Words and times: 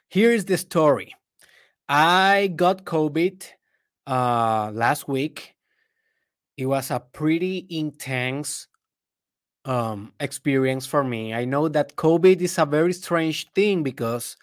Here 0.09 0.33
is 0.33 0.45
the 0.47 0.57
story. 0.57 1.15
I 1.89 2.53
got 2.55 2.85
COVID 2.85 3.45
uh, 4.07 4.71
last 4.73 5.09
week. 5.09 5.55
It 6.57 6.67
was 6.67 6.91
a 6.91 7.01
pretty 7.01 7.67
intense 7.71 8.69
um, 9.65 10.13
experience 10.19 10.87
for 10.87 11.05
me. 11.05 11.35
I 11.35 11.45
know 11.45 11.69
that 11.69 11.97
COVID 11.97 12.41
is 12.41 12.59
a 12.59 12.67
very 12.67 12.93
strange 12.93 13.51
thing 13.53 13.83
because 13.83 14.37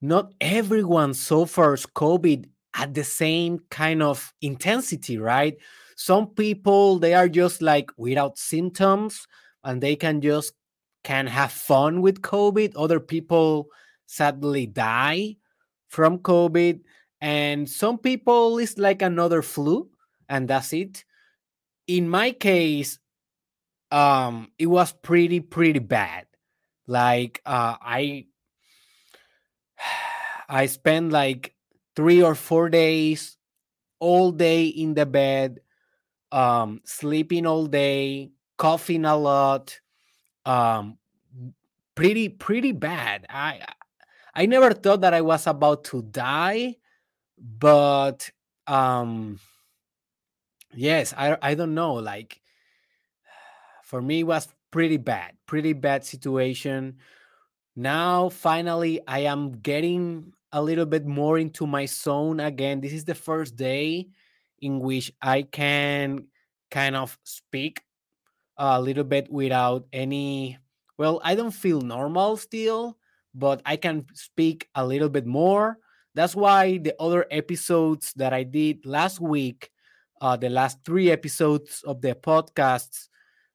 not 0.00 0.32
everyone 0.40 1.14
suffers 1.14 1.84
COVID 1.86 2.46
at 2.74 2.94
the 2.94 3.04
same 3.04 3.60
kind 3.70 4.02
of 4.02 4.32
intensity, 4.40 5.18
right? 5.18 5.56
Some 5.96 6.28
people 6.28 6.98
they 6.98 7.14
are 7.14 7.28
just 7.28 7.62
like 7.62 7.90
without 7.96 8.38
symptoms 8.38 9.26
and 9.64 9.82
they 9.82 9.96
can 9.96 10.20
just 10.20 10.54
can 11.04 11.26
have 11.26 11.52
fun 11.52 12.00
with 12.00 12.22
covid. 12.22 12.72
Other 12.76 13.00
people 13.00 13.68
sadly 14.06 14.66
die 14.66 15.36
from 15.88 16.18
covid 16.18 16.80
and 17.20 17.68
some 17.68 17.98
people 17.98 18.58
is 18.58 18.78
like 18.78 19.02
another 19.02 19.42
flu 19.42 19.88
and 20.28 20.48
that's 20.48 20.72
it. 20.72 21.04
In 21.86 22.08
my 22.08 22.32
case 22.32 22.98
um 23.90 24.50
it 24.58 24.66
was 24.66 24.92
pretty 24.92 25.40
pretty 25.40 25.80
bad. 25.80 26.26
Like 26.86 27.40
uh 27.46 27.76
i 27.80 28.26
i 30.48 30.66
spent 30.66 31.12
like 31.12 31.54
3 31.96 32.22
or 32.22 32.34
4 32.34 32.70
days 32.70 33.36
all 34.00 34.32
day 34.32 34.66
in 34.66 34.94
the 34.94 35.06
bed 35.06 35.60
um, 36.32 36.80
sleeping 36.84 37.46
all 37.46 37.66
day, 37.66 38.32
coughing 38.58 39.04
a 39.04 39.16
lot, 39.16 39.80
um, 40.46 40.98
pretty 41.94 42.28
pretty 42.28 42.72
bad. 42.72 43.26
I 43.30 43.60
I 44.34 44.46
never 44.46 44.72
thought 44.74 45.02
that 45.02 45.14
I 45.14 45.20
was 45.22 45.46
about 45.46 45.84
to 45.86 46.02
die, 46.02 46.76
but 47.38 48.30
um, 48.66 49.40
yes, 50.74 51.14
I 51.16 51.36
I 51.42 51.54
don't 51.54 51.74
know. 51.74 51.94
Like 51.94 52.40
for 53.82 54.00
me, 54.00 54.24
was 54.24 54.48
pretty 54.70 54.96
bad, 54.96 55.36
pretty 55.46 55.72
bad 55.72 56.04
situation. 56.04 56.98
Now, 57.76 58.28
finally, 58.28 59.00
I 59.08 59.20
am 59.20 59.52
getting 59.60 60.32
a 60.52 60.62
little 60.62 60.86
bit 60.86 61.06
more 61.06 61.38
into 61.38 61.66
my 61.66 61.86
zone 61.86 62.40
again. 62.40 62.80
This 62.80 62.92
is 62.92 63.04
the 63.04 63.14
first 63.14 63.56
day 63.56 64.08
in 64.62 64.80
which 64.80 65.12
I 65.20 65.42
can 65.42 66.28
kind 66.70 66.96
of 66.96 67.18
speak 67.24 67.82
a 68.56 68.80
little 68.80 69.04
bit 69.04 69.30
without 69.30 69.86
any 69.92 70.58
well 70.98 71.20
i 71.24 71.34
don't 71.34 71.52
feel 71.52 71.80
normal 71.80 72.36
still 72.36 72.96
but 73.34 73.60
i 73.64 73.76
can 73.76 74.04
speak 74.14 74.68
a 74.74 74.84
little 74.86 75.08
bit 75.08 75.26
more. 75.26 75.78
That's 76.14 76.36
why 76.36 76.76
the 76.76 76.94
other 77.00 77.24
episodes 77.30 78.12
that 78.16 78.32
i 78.34 78.42
did 78.42 78.84
last 78.84 79.20
week 79.20 79.70
uh, 80.20 80.36
the 80.36 80.50
last 80.50 80.84
three 80.84 81.10
episodes 81.10 81.82
of 81.86 82.02
the 82.02 82.14
podcasts 82.14 83.08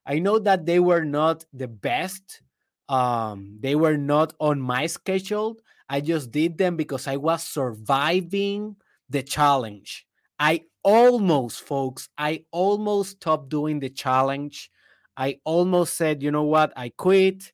i 0.06 0.18
know 0.18 0.40
that 0.40 0.66
they 0.66 0.80
were 0.80 1.06
not 1.06 1.46
the 1.54 1.68
best 1.68 2.42
um, 2.90 3.58
they 3.60 3.76
were 3.76 3.98
not 3.98 4.34
on 4.40 4.62
my 4.62 4.88
schedule. 4.88 5.58
I 5.90 6.02
just 6.02 6.32
did 6.32 6.58
them 6.58 6.76
because 6.78 7.08
i 7.08 7.18
was 7.18 7.44
surviving 7.44 8.76
the 9.10 9.24
challenge. 9.24 10.06
I 10.40 10.64
almost, 10.88 11.64
folks, 11.64 12.08
I 12.18 12.46
almost 12.50 13.18
stopped 13.18 13.50
doing 13.50 13.82
the 13.82 13.90
challenge. 13.90 14.72
I 15.18 15.40
almost 15.44 15.96
said, 15.96 16.24
you 16.24 16.32
know 16.32 16.46
what, 16.46 16.72
I 16.78 16.90
quit. 16.90 17.52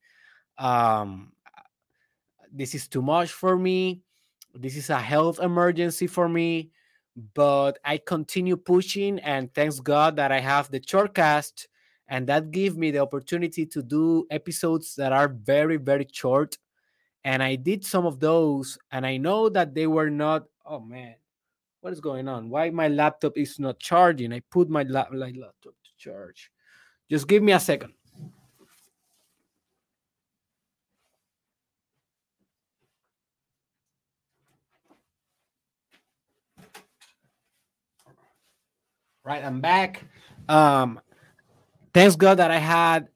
Um, 0.59 1.33
this 2.51 2.75
is 2.75 2.88
too 2.88 3.01
much 3.01 3.31
for 3.31 3.57
me. 3.57 4.03
This 4.53 4.77
is 4.77 4.91
a 4.91 4.99
health 4.99 5.39
emergency 5.39 6.05
for 6.05 6.29
me. 6.29 6.69
But 7.33 7.79
I 7.83 7.97
continue 7.97 8.55
pushing, 8.55 9.19
and 9.19 9.51
thanks 9.53 9.79
God 9.79 10.16
that 10.17 10.31
I 10.31 10.39
have 10.39 10.69
the 10.69 10.79
shortcast, 10.79 11.67
and 12.07 12.27
that 12.27 12.51
give 12.51 12.77
me 12.77 12.91
the 12.91 12.99
opportunity 12.99 13.66
to 13.66 13.81
do 13.81 14.27
episodes 14.29 14.95
that 14.95 15.11
are 15.11 15.27
very, 15.27 15.77
very 15.77 16.07
short. 16.11 16.57
And 17.23 17.41
I 17.41 17.55
did 17.55 17.83
some 17.83 18.05
of 18.05 18.19
those, 18.19 18.77
and 18.91 19.05
I 19.07 19.17
know 19.17 19.49
that 19.49 19.73
they 19.73 19.88
were 19.88 20.09
not. 20.09 20.45
Oh 20.66 20.79
man, 20.79 21.16
what 21.83 21.91
is 21.91 21.99
going 21.99 22.29
on? 22.29 22.49
Why 22.49 22.69
my 22.69 22.88
laptop 22.88 23.38
is 23.38 23.59
not 23.59 23.77
charging? 23.77 24.31
I 24.31 24.39
put 24.49 24.69
my, 24.69 24.83
la- 24.83 25.09
my 25.11 25.17
laptop 25.17 25.73
to 25.83 25.91
charge. 25.97 26.49
Just 27.09 27.27
give 27.27 27.44
me 27.44 27.51
a 27.51 27.59
second. 27.59 27.91
Right, 39.25 39.43
I'm 39.43 39.59
back. 39.59 40.05
Um, 40.47 41.02
thanks 41.93 42.16
God 42.16 42.35
that 42.35 42.49
I 42.49 42.59
had 42.59 43.09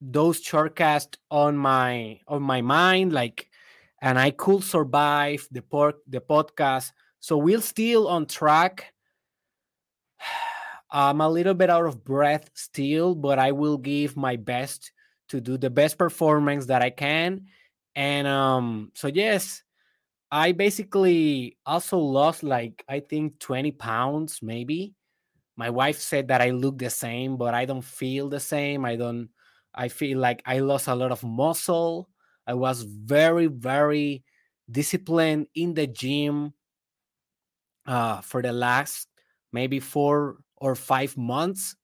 those 0.00 0.40
shortcasts 0.40 1.16
on 1.28 1.56
my 1.56 2.20
on 2.28 2.42
my 2.42 2.60
mind, 2.60 3.12
like, 3.12 3.48
and 4.00 4.16
I 4.16 4.30
could 4.30 4.62
survive 4.62 5.48
the 5.50 5.62
pork 5.62 5.96
the 6.08 6.20
podcast 6.20 6.92
so 7.22 7.38
we're 7.38 7.60
still 7.60 8.08
on 8.08 8.26
track. 8.26 8.92
I'm 10.90 11.20
a 11.20 11.30
little 11.30 11.54
bit 11.54 11.70
out 11.70 11.86
of 11.86 12.04
breath 12.04 12.50
still, 12.52 13.14
but 13.14 13.38
I 13.38 13.52
will 13.52 13.78
give 13.78 14.16
my 14.16 14.34
best 14.36 14.90
to 15.28 15.40
do 15.40 15.56
the 15.56 15.70
best 15.70 15.96
performance 15.96 16.66
that 16.66 16.82
I 16.82 16.90
can. 16.90 17.46
And 17.94 18.26
um, 18.26 18.90
so 18.94 19.06
yes, 19.06 19.62
I 20.32 20.50
basically 20.50 21.56
also 21.64 21.96
lost 21.96 22.42
like 22.42 22.84
I 22.88 22.98
think 22.98 23.38
20 23.38 23.70
pounds, 23.70 24.40
maybe. 24.42 24.92
My 25.56 25.70
wife 25.70 26.00
said 26.00 26.26
that 26.28 26.42
I 26.42 26.50
look 26.50 26.78
the 26.78 26.90
same, 26.90 27.36
but 27.36 27.54
I 27.54 27.66
don't 27.66 27.84
feel 27.84 28.28
the 28.28 28.40
same. 28.40 28.84
I 28.84 28.96
don't 28.96 29.28
I 29.72 29.86
feel 29.88 30.18
like 30.18 30.42
I 30.44 30.58
lost 30.58 30.88
a 30.88 30.94
lot 30.96 31.12
of 31.12 31.22
muscle. 31.22 32.08
I 32.48 32.54
was 32.54 32.82
very, 32.82 33.46
very 33.46 34.24
disciplined 34.68 35.46
in 35.54 35.74
the 35.74 35.86
gym 35.86 36.52
uh, 37.86 38.20
for 38.20 38.42
the 38.42 38.52
last 38.52 39.08
maybe 39.52 39.80
four 39.80 40.38
or 40.56 40.74
five 40.74 41.16
months. 41.16 41.76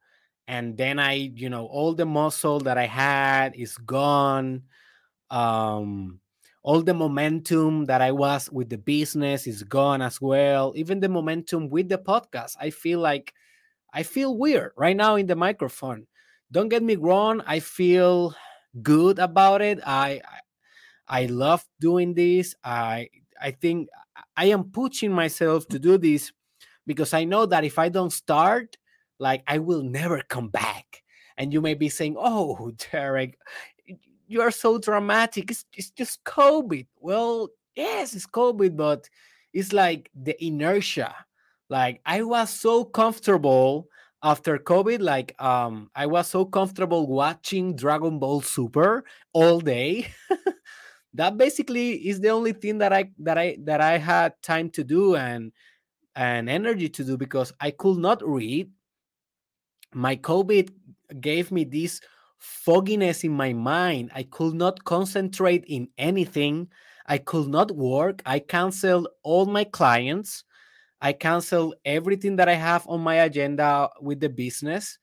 And 0.46 0.76
then 0.76 0.98
I, 0.98 1.12
you 1.34 1.50
know, 1.50 1.66
all 1.66 1.94
the 1.94 2.06
muscle 2.06 2.60
that 2.60 2.78
I 2.78 2.86
had 2.86 3.54
is 3.56 3.76
gone. 3.78 4.62
Um, 5.30 6.20
all 6.62 6.82
the 6.82 6.94
momentum 6.94 7.86
that 7.86 8.00
I 8.02 8.12
was 8.12 8.50
with 8.50 8.68
the 8.68 8.78
business 8.78 9.46
is 9.46 9.62
gone 9.62 10.02
as 10.02 10.20
well. 10.20 10.72
Even 10.76 11.00
the 11.00 11.08
momentum 11.08 11.68
with 11.70 11.88
the 11.88 11.98
podcast. 11.98 12.56
I 12.60 12.70
feel 12.70 13.00
like 13.00 13.32
I 13.92 14.02
feel 14.02 14.36
weird 14.36 14.72
right 14.76 14.96
now 14.96 15.16
in 15.16 15.26
the 15.26 15.36
microphone. 15.36 16.06
Don't 16.52 16.68
get 16.68 16.82
me 16.82 16.96
wrong, 16.96 17.42
I 17.46 17.60
feel 17.60 18.34
good 18.82 19.18
about 19.18 19.62
it. 19.62 19.80
I 19.86 20.20
I, 21.08 21.22
I 21.22 21.26
love 21.26 21.64
doing 21.80 22.14
this. 22.14 22.54
I 22.64 23.08
I 23.40 23.52
think 23.52 23.88
I 24.36 24.46
am 24.46 24.64
pushing 24.64 25.12
myself 25.12 25.66
to 25.68 25.78
do 25.78 25.98
this 25.98 26.32
because 26.86 27.14
I 27.14 27.24
know 27.24 27.46
that 27.46 27.64
if 27.64 27.78
I 27.78 27.88
don't 27.88 28.12
start, 28.12 28.76
like 29.18 29.42
I 29.46 29.58
will 29.58 29.82
never 29.82 30.22
come 30.22 30.48
back. 30.48 31.02
And 31.36 31.52
you 31.52 31.60
may 31.60 31.74
be 31.74 31.88
saying, 31.88 32.16
"Oh, 32.18 32.72
Derek, 32.92 33.38
you 34.26 34.40
are 34.40 34.50
so 34.50 34.78
dramatic. 34.78 35.50
It's, 35.50 35.64
it's 35.72 35.90
just 35.90 36.24
COVID." 36.24 36.86
Well, 36.98 37.50
yes, 37.76 38.14
it's 38.14 38.26
COVID, 38.26 38.76
but 38.76 39.08
it's 39.52 39.72
like 39.72 40.10
the 40.14 40.34
inertia. 40.44 41.14
Like 41.70 42.00
I 42.04 42.22
was 42.22 42.50
so 42.50 42.84
comfortable 42.84 43.88
after 44.22 44.58
COVID, 44.58 45.00
like 45.00 45.40
um, 45.40 45.90
I 45.94 46.06
was 46.06 46.28
so 46.28 46.44
comfortable 46.44 47.06
watching 47.06 47.76
Dragon 47.76 48.18
Ball 48.18 48.40
Super 48.40 49.04
all 49.32 49.60
day. 49.60 50.08
that 51.18 51.36
basically 51.36 52.08
is 52.08 52.20
the 52.20 52.28
only 52.30 52.52
thing 52.52 52.78
that 52.78 52.92
I 52.92 53.10
that 53.18 53.36
I 53.36 53.58
that 53.64 53.80
I 53.80 53.98
had 53.98 54.40
time 54.40 54.70
to 54.70 54.84
do 54.84 55.16
and 55.16 55.52
and 56.14 56.48
energy 56.48 56.88
to 56.88 57.04
do 57.04 57.16
because 57.16 57.52
I 57.60 57.72
could 57.72 57.98
not 57.98 58.22
read. 58.24 58.70
My 59.92 60.14
COVID 60.14 60.70
gave 61.20 61.50
me 61.50 61.64
this 61.64 62.00
fogginess 62.38 63.24
in 63.24 63.32
my 63.32 63.52
mind. 63.52 64.12
I 64.14 64.22
could 64.22 64.54
not 64.54 64.84
concentrate 64.84 65.64
in 65.66 65.88
anything. 65.98 66.68
I 67.06 67.18
could 67.18 67.48
not 67.48 67.72
work. 67.72 68.22
I 68.24 68.38
canceled 68.38 69.08
all 69.24 69.46
my 69.46 69.64
clients. 69.64 70.44
I 71.00 71.14
canceled 71.14 71.74
everything 71.84 72.36
that 72.36 72.48
I 72.48 72.54
have 72.54 72.86
on 72.86 73.00
my 73.00 73.16
agenda 73.16 73.90
with 74.00 74.20
the 74.20 74.28
business. 74.28 74.98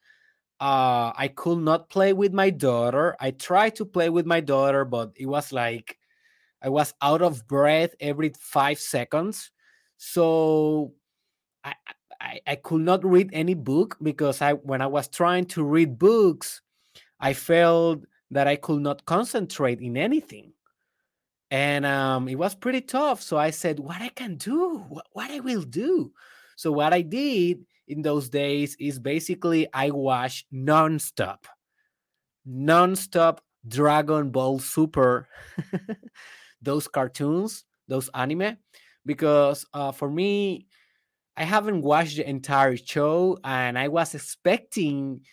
Uh, 0.61 1.11
I 1.17 1.29
could 1.35 1.59
not 1.59 1.89
play 1.89 2.13
with 2.13 2.33
my 2.33 2.51
daughter. 2.51 3.17
I 3.19 3.31
tried 3.31 3.75
to 3.77 3.85
play 3.85 4.09
with 4.09 4.25
my 4.25 4.39
daughter, 4.39 4.85
but 4.85 5.11
it 5.17 5.25
was 5.25 5.51
like 5.51 5.97
I 6.65 6.69
was 6.69 6.93
out 7.01 7.21
of 7.21 7.47
breath 7.47 7.95
every 7.99 8.33
five 8.37 8.79
seconds. 8.79 9.51
So 9.97 10.93
I, 11.63 11.75
I, 12.19 12.39
I 12.45 12.55
could 12.55 12.81
not 12.81 13.05
read 13.05 13.29
any 13.31 13.53
book 13.53 13.97
because 14.01 14.41
I 14.41 14.53
when 14.53 14.81
I 14.81 14.87
was 14.87 15.07
trying 15.07 15.45
to 15.55 15.63
read 15.63 15.97
books, 15.97 16.61
I 17.19 17.33
felt 17.33 18.01
that 18.31 18.47
I 18.47 18.57
could 18.57 18.81
not 18.81 19.05
concentrate 19.05 19.79
in 19.79 19.95
anything 19.95 20.51
and 21.51 21.85
um, 21.85 22.27
it 22.27 22.35
was 22.35 22.55
pretty 22.55 22.81
tough. 22.81 23.21
So 23.21 23.37
I 23.37 23.51
said, 23.51 23.79
"What 23.79 24.01
I 24.01 24.09
can 24.09 24.35
do? 24.35 24.83
What, 24.89 25.05
what 25.11 25.31
I 25.31 25.39
will 25.39 25.61
do?" 25.63 26.11
So 26.55 26.71
what 26.71 26.93
I 26.93 27.01
did 27.01 27.65
in 27.87 28.01
those 28.01 28.29
days 28.29 28.75
is 28.79 28.99
basically 28.99 29.67
I 29.73 29.91
watched 29.91 30.51
nonstop, 30.53 31.45
nonstop 32.47 33.39
Dragon 33.67 34.31
Ball 34.31 34.59
Super, 34.59 35.27
those 36.65 36.87
cartoons, 36.87 37.65
those 37.87 38.09
anime, 38.15 38.57
because 39.05 39.65
uh, 39.73 39.91
for 39.93 40.09
me, 40.09 40.67
I 41.37 41.43
haven't 41.43 41.81
watched 41.81 42.17
the 42.17 42.29
entire 42.29 42.77
show, 42.77 43.37
and 43.43 43.77
I 43.77 43.87
was 43.89 44.15
expecting 44.15 45.25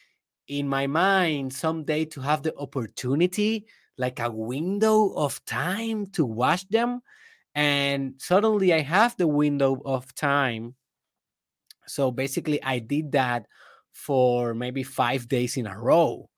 in 0.49 0.69
my 0.69 0.87
mind 0.87 1.53
someday 1.55 2.05
to 2.07 2.21
have 2.21 2.43
the 2.43 2.57
opportunity 2.59 3.67
like 3.99 4.21
a 4.21 4.31
window 4.31 5.15
of 5.15 5.45
time 5.45 6.07
to 6.07 6.25
watch 6.27 6.69
them 6.69 7.03
and 7.55 8.15
suddenly 8.19 8.73
i 8.75 8.81
have 8.81 9.17
the 9.19 9.29
window 9.29 9.81
of 9.85 10.15
time. 10.15 10.75
So 11.87 12.11
basically 12.11 12.63
i 12.63 12.79
did 12.79 13.13
that 13.13 13.47
for 13.93 14.55
maybe 14.55 14.83
5 14.83 15.29
days 15.29 15.57
in 15.57 15.67
a 15.67 15.79
row 15.79 16.29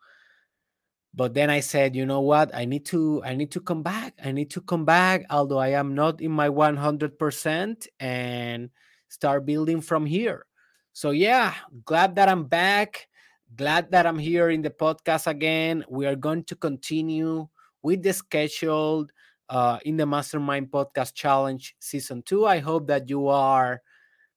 but 1.15 1.35
then 1.35 1.51
i 1.51 1.61
said 1.61 1.95
you 1.95 2.07
know 2.07 2.21
what? 2.21 2.55
I 2.55 2.65
need 2.65 2.85
to 2.87 3.23
i 3.25 3.35
need 3.35 3.51
to 3.53 3.61
come 3.61 3.83
back. 3.83 4.15
I 4.25 4.33
need 4.33 4.51
to 4.51 4.61
come 4.61 4.85
back 4.85 5.25
although 5.31 5.59
i 5.59 5.69
am 5.69 5.95
not 5.95 6.21
in 6.21 6.33
my 6.33 6.49
100% 6.49 7.87
and 8.01 8.71
start 9.09 9.47
building 9.47 9.81
from 9.81 10.07
here. 10.07 10.47
So 10.93 11.11
yeah 11.11 11.55
glad 11.85 12.17
that 12.17 12.29
i'm 12.29 12.45
back. 12.45 13.09
Glad 13.57 13.93
that 13.93 14.05
I'm 14.05 14.19
here 14.19 14.51
in 14.51 14.63
the 14.63 14.71
podcast 14.71 15.29
again. 15.29 15.85
We 15.89 16.07
are 16.07 16.17
going 16.17 16.43
to 16.45 16.57
continue 16.57 17.47
with 17.83 18.03
the 18.03 18.13
scheduled 18.13 19.13
uh, 19.49 19.79
in 19.85 19.97
the 19.97 20.07
Mastermind 20.07 20.73
Podcast 20.73 21.15
Challenge 21.15 21.77
Season 21.79 22.23
2. 22.23 22.47
I 22.47 22.59
hope 22.59 22.89
that 22.89 23.09
you 23.09 23.29
are 23.29 23.81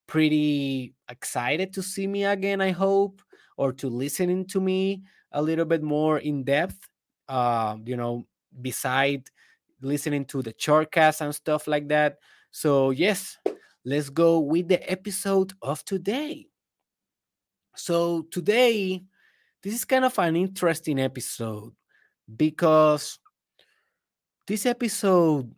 pretty 0.05 0.93
excited 1.09 1.73
to 1.73 1.81
see 1.81 2.05
me 2.05 2.25
again, 2.25 2.61
I 2.61 2.71
hope, 2.71 3.23
or 3.57 3.73
to 3.73 3.89
listening 3.89 4.45
to 4.47 4.61
me 4.61 5.01
a 5.31 5.41
little 5.41 5.65
bit 5.65 5.83
more 5.83 6.19
in 6.19 6.43
depth, 6.43 6.77
uh, 7.27 7.77
you 7.85 7.97
know, 7.97 8.25
beside 8.61 9.23
listening 9.81 10.25
to 10.25 10.41
the 10.41 10.53
shortcast 10.53 11.21
and 11.21 11.33
stuff 11.33 11.67
like 11.67 11.87
that. 11.89 12.17
So, 12.51 12.91
yes, 12.91 13.37
let's 13.85 14.09
go 14.09 14.39
with 14.39 14.67
the 14.67 14.89
episode 14.89 15.53
of 15.61 15.83
today. 15.85 16.47
So 17.75 18.23
today, 18.31 19.03
this 19.61 19.73
is 19.73 19.85
kind 19.85 20.05
of 20.05 20.17
an 20.17 20.35
interesting 20.35 20.99
episode 20.99 21.73
because 22.35 23.19
this 24.47 24.65
episode 24.65 25.53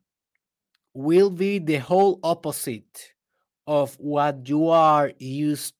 will 0.94 1.30
be 1.30 1.60
the 1.60 1.78
whole 1.78 2.20
opposite 2.24 3.14
of 3.68 3.94
what 4.00 4.50
you 4.50 4.68
are 4.68 5.12
used 5.18 5.76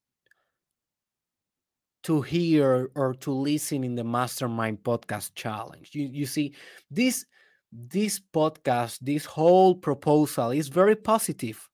to 2.04 2.22
hear 2.22 2.90
or 2.96 3.14
to 3.14 3.32
listen 3.32 3.84
in 3.84 3.96
the 3.96 4.04
mastermind 4.04 4.82
podcast 4.84 5.32
challenge 5.36 5.90
you, 5.94 6.10
you 6.12 6.26
see 6.26 6.54
this 6.90 7.26
this 7.72 8.20
podcast 8.34 8.98
this 9.02 9.26
whole 9.26 9.76
proposal 9.76 10.52
is 10.52 10.70
very 10.70 10.96
positive 10.96 11.70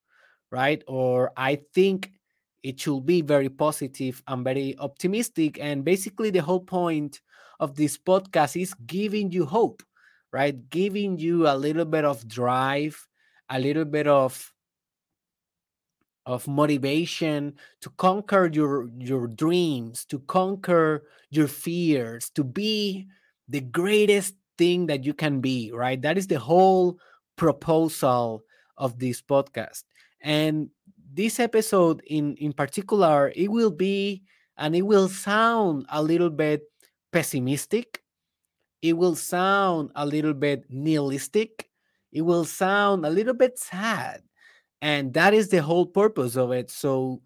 right 0.50 0.82
or 0.86 1.32
i 1.36 1.58
think 1.74 2.10
it 2.66 2.80
should 2.80 3.06
be 3.06 3.22
very 3.22 3.48
positive 3.48 4.20
and 4.26 4.42
very 4.42 4.76
optimistic. 4.80 5.58
And 5.60 5.84
basically, 5.84 6.30
the 6.30 6.42
whole 6.42 6.60
point 6.60 7.20
of 7.60 7.76
this 7.76 7.96
podcast 7.96 8.60
is 8.60 8.74
giving 8.86 9.30
you 9.30 9.46
hope, 9.46 9.84
right? 10.32 10.68
Giving 10.68 11.16
you 11.16 11.46
a 11.46 11.54
little 11.54 11.84
bit 11.84 12.04
of 12.04 12.26
drive, 12.26 13.06
a 13.48 13.60
little 13.60 13.84
bit 13.84 14.08
of 14.08 14.52
of 16.26 16.46
motivation 16.48 17.54
to 17.80 17.88
conquer 17.90 18.50
your 18.52 18.90
your 18.98 19.28
dreams 19.28 20.04
to 20.04 20.18
conquer 20.26 21.06
your 21.30 21.46
fears 21.46 22.30
to 22.30 22.42
be 22.42 23.06
the 23.48 23.60
greatest 23.60 24.34
thing 24.58 24.86
that 24.86 25.04
you 25.04 25.14
can 25.14 25.40
be 25.40 25.70
right? 25.72 26.02
That 26.02 26.18
is 26.18 26.26
the 26.26 26.38
whole 26.38 26.98
proposal 27.36 28.42
of 28.76 28.98
this 28.98 29.22
podcast. 29.22 29.84
And 30.20 30.68
this 31.12 31.38
episode 31.38 32.02
in 32.06 32.34
in 32.36 32.52
particular 32.52 33.32
it 33.36 33.50
will 33.50 33.70
be 33.70 34.22
and 34.58 34.74
it 34.74 34.82
will 34.82 35.08
sound 35.08 35.86
a 35.90 36.02
little 36.02 36.30
bit 36.30 36.62
pessimistic. 37.12 38.02
It 38.82 38.94
will 38.94 39.14
sound 39.14 39.90
a 39.94 40.04
little 40.04 40.34
bit 40.34 40.64
nihilistic. 40.68 41.70
It 42.12 42.22
will 42.22 42.44
sound 42.44 43.06
a 43.06 43.10
little 43.10 43.34
bit 43.34 43.58
sad 43.58 44.22
and 44.82 45.14
that 45.14 45.34
is 45.34 45.48
the 45.48 45.62
whole 45.62 45.86
purpose 45.86 46.36
of 46.36 46.52
it 46.52 46.70
so 46.70 47.20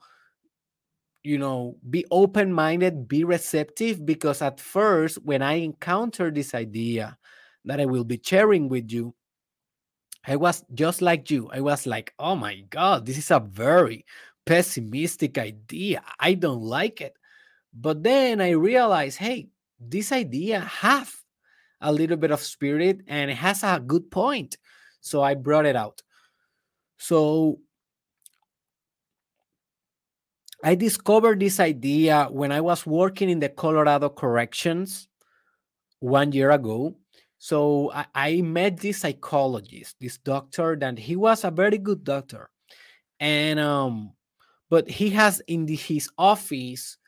you 1.23 1.38
know 1.38 1.76
be 1.88 2.04
open 2.11 2.52
minded 2.52 3.09
be 3.09 3.25
receptive 3.25 4.04
because 4.07 4.40
at 4.40 4.61
first 4.61 5.16
when 5.25 5.42
i 5.42 5.54
encountered 5.54 6.35
this 6.35 6.54
idea 6.54 7.16
that 7.64 7.80
i 7.80 7.85
will 7.85 8.04
be 8.04 8.21
sharing 8.23 8.69
with 8.69 8.90
you 8.90 9.14
I 10.26 10.37
was 10.37 10.64
just 10.75 11.00
like 11.00 11.30
you. 11.30 11.49
I 11.52 11.61
was 11.61 11.87
like, 11.87 12.12
oh 12.19 12.37
my 12.37 12.61
God, 12.69 13.07
this 13.07 13.19
is 13.19 13.30
a 13.30 13.40
very 13.40 14.04
pessimistic 14.45 15.38
idea. 15.38 16.02
I 16.19 16.35
don't 16.35 16.62
like 16.62 17.00
it. 17.00 17.14
But 17.73 18.02
then 18.02 18.40
I 18.40 18.50
realized, 18.50 19.19
hey, 19.19 19.49
this 19.78 20.12
idea 20.12 20.61
have 20.61 21.12
a 21.80 21.92
little 21.92 22.16
bit 22.16 22.30
of 22.30 22.42
spirit 22.42 23.00
and 23.07 23.30
it 23.30 23.37
has 23.37 23.62
a 23.62 23.83
good 23.85 24.11
point. 24.11 24.59
So 25.00 25.23
I 25.23 25.35
brought 25.35 25.66
it 25.66 25.76
out. 25.76 26.02
So 27.00 27.59
I 30.62 30.75
discovered 30.75 31.40
this 31.40 31.59
idea 31.59 32.28
when 32.30 32.52
I 32.52 32.61
was 32.61 32.85
working 32.85 33.30
in 33.30 33.40
the 33.40 33.49
Colorado 33.49 34.11
corrections 34.11 35.09
one 36.00 36.33
year 36.33 36.50
ago. 36.50 36.95
So 37.38 37.90
I, 37.92 38.07
I 38.14 38.40
met 38.42 38.76
this 38.76 38.99
psychologist, 38.99 39.97
this 39.99 40.19
doctor, 40.19 40.73
and 40.73 40.99
he 40.99 41.16
was 41.16 41.42
a 41.42 41.50
very 41.50 41.78
good 41.78 42.04
doctor. 42.04 42.50
And 43.19 43.59
um, 43.59 44.12
but 44.69 44.87
he 44.88 45.09
has 45.11 45.40
in 45.47 45.64
the, 45.64 45.76
his 45.76 46.11
office 46.19 46.99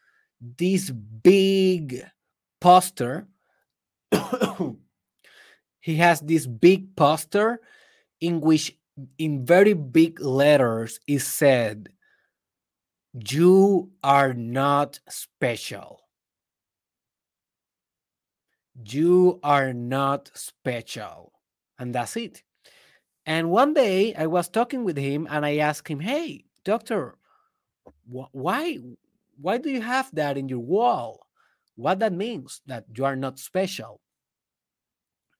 this 0.41 0.91
big 0.91 2.03
poster. 2.63 3.29
he 5.81 5.97
has 5.97 6.21
this 6.23 6.47
big 6.47 6.97
poster 6.97 7.61
in 8.23 8.41
which, 8.41 8.75
in 9.19 9.45
very 9.47 9.75
big 9.75 10.21
letters, 10.21 11.01
is 11.07 11.27
said, 11.27 11.89
"You 13.15 13.93
are 14.03 14.35
not 14.35 15.01
special." 15.09 16.01
You 18.75 19.39
are 19.43 19.73
not 19.73 20.31
special. 20.35 21.33
And 21.79 21.95
that's 21.95 22.17
it. 22.17 22.43
And 23.27 23.51
one 23.51 23.75
day 23.75 24.15
I 24.15 24.27
was 24.27 24.49
talking 24.49 24.85
with 24.85 24.97
him 24.97 25.27
and 25.31 25.45
I 25.47 25.59
asked 25.59 25.89
him, 25.89 26.01
Hey, 26.01 26.45
doctor, 26.65 27.17
wh- 28.11 28.33
why 28.33 28.79
why 29.39 29.59
do 29.59 29.71
you 29.71 29.81
have 29.83 30.15
that 30.15 30.39
in 30.39 30.49
your 30.49 30.61
wall? 30.61 31.27
What 31.77 32.01
that 32.01 32.13
means 32.13 32.61
that 32.67 32.87
you 32.97 33.05
are 33.05 33.17
not 33.17 33.39
special? 33.39 34.01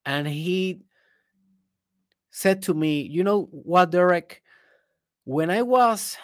And 0.05 0.27
he 0.27 0.81
said 2.33 2.61
to 2.63 2.73
me, 2.73 3.01
You 3.03 3.23
know 3.23 3.47
what, 3.51 3.91
Derek? 3.91 4.41
When 5.23 5.49
I 5.51 5.61
was 5.61 6.17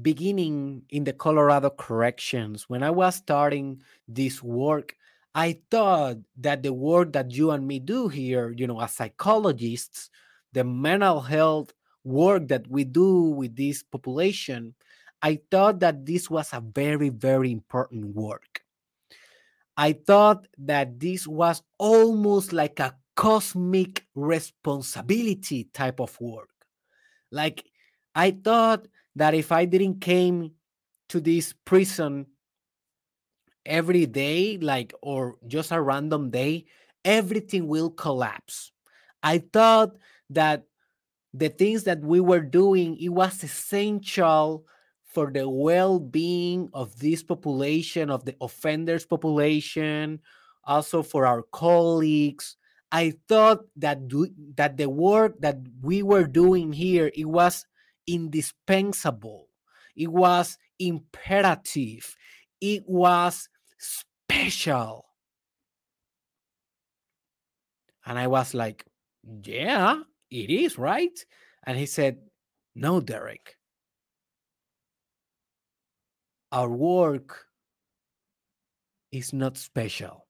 beginning 0.00 0.82
in 0.90 1.04
the 1.04 1.12
Colorado 1.12 1.70
corrections, 1.70 2.68
when 2.68 2.82
I 2.82 2.90
was 2.90 3.16
starting 3.16 3.82
this 4.06 4.42
work, 4.42 4.94
I 5.34 5.58
thought 5.70 6.18
that 6.38 6.62
the 6.62 6.72
work 6.72 7.12
that 7.14 7.32
you 7.32 7.50
and 7.50 7.66
me 7.66 7.80
do 7.80 8.08
here, 8.08 8.50
you 8.56 8.66
know, 8.66 8.80
as 8.80 8.92
psychologists, 8.92 10.10
the 10.52 10.64
mental 10.64 11.20
health 11.20 11.72
work 12.04 12.48
that 12.48 12.68
we 12.68 12.84
do 12.84 13.24
with 13.30 13.56
this 13.56 13.82
population, 13.82 14.74
I 15.22 15.40
thought 15.50 15.80
that 15.80 16.06
this 16.06 16.30
was 16.30 16.52
a 16.52 16.60
very, 16.60 17.08
very 17.08 17.50
important 17.50 18.14
work. 18.14 18.62
I 19.76 19.92
thought 19.92 20.46
that 20.58 21.00
this 21.00 21.26
was 21.26 21.62
almost 21.78 22.52
like 22.52 22.80
a 22.80 22.94
cosmic 23.16 24.06
responsibility 24.14 25.64
type 25.72 26.00
of 26.00 26.18
work. 26.20 26.50
Like 27.32 27.64
I 28.14 28.30
thought 28.30 28.86
that 29.16 29.34
if 29.34 29.50
I 29.50 29.64
didn't 29.64 30.00
came 30.00 30.52
to 31.08 31.20
this 31.20 31.54
prison 31.64 32.26
every 33.64 34.06
day, 34.06 34.58
like 34.58 34.94
or 35.02 35.36
just 35.46 35.72
a 35.72 35.80
random 35.80 36.30
day, 36.30 36.66
everything 37.04 37.66
will 37.66 37.90
collapse. 37.90 38.70
I 39.22 39.38
thought 39.38 39.96
that 40.30 40.64
the 41.32 41.48
things 41.48 41.84
that 41.84 42.00
we 42.00 42.20
were 42.20 42.40
doing 42.40 42.96
it 42.98 43.08
was 43.08 43.42
essential 43.42 44.64
for 45.04 45.30
the 45.30 45.48
well-being 45.48 46.68
of 46.74 46.98
this 46.98 47.22
population 47.22 48.10
of 48.10 48.24
the 48.24 48.36
offenders 48.40 49.06
population 49.06 50.20
also 50.64 51.02
for 51.02 51.24
our 51.24 51.42
colleagues 51.42 52.56
i 52.96 53.12
thought 53.28 53.60
that 53.76 54.08
do, 54.08 54.26
that 54.56 54.76
the 54.76 54.88
work 54.88 55.36
that 55.40 55.56
we 55.82 56.02
were 56.02 56.26
doing 56.26 56.72
here 56.72 57.10
it 57.14 57.26
was 57.26 57.66
indispensable 58.06 59.48
it 59.94 60.08
was 60.08 60.56
imperative 60.78 62.16
it 62.60 62.82
was 62.88 63.48
special 63.78 65.04
and 68.06 68.18
i 68.18 68.26
was 68.26 68.54
like 68.54 68.84
yeah 69.44 70.00
it 70.30 70.50
is, 70.50 70.78
right? 70.78 71.24
And 71.64 71.78
he 71.78 71.86
said, 71.86 72.18
No, 72.74 73.00
Derek. 73.00 73.56
Our 76.52 76.70
work 76.70 77.46
is 79.12 79.32
not 79.32 79.56
special. 79.56 80.25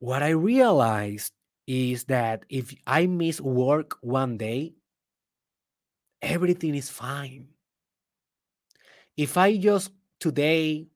What 0.00 0.22
I 0.22 0.30
realized 0.30 1.32
is 1.66 2.04
that 2.04 2.44
if 2.48 2.74
I 2.86 3.06
miss 3.06 3.40
work 3.40 3.98
one 4.00 4.36
day, 4.36 4.74
everything 6.20 6.74
is 6.74 6.90
fine. 6.90 7.48
If 9.16 9.36
I 9.36 9.56
just 9.56 9.92
today, 10.18 10.88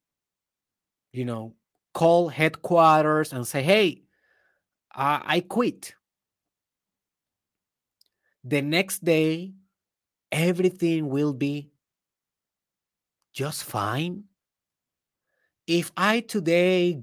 you 1.12 1.24
know, 1.24 1.54
call 1.92 2.28
headquarters 2.28 3.32
and 3.32 3.46
say, 3.46 3.62
hey, 3.62 4.02
I, 4.92 5.22
I 5.24 5.40
quit 5.40 5.94
the 8.42 8.60
next 8.60 9.04
day 9.04 9.52
everything 10.30 11.08
will 11.08 11.32
be 11.32 11.70
just 13.32 13.64
fine. 13.64 14.24
If 15.66 15.92
I 15.96 16.20
today, 16.20 17.02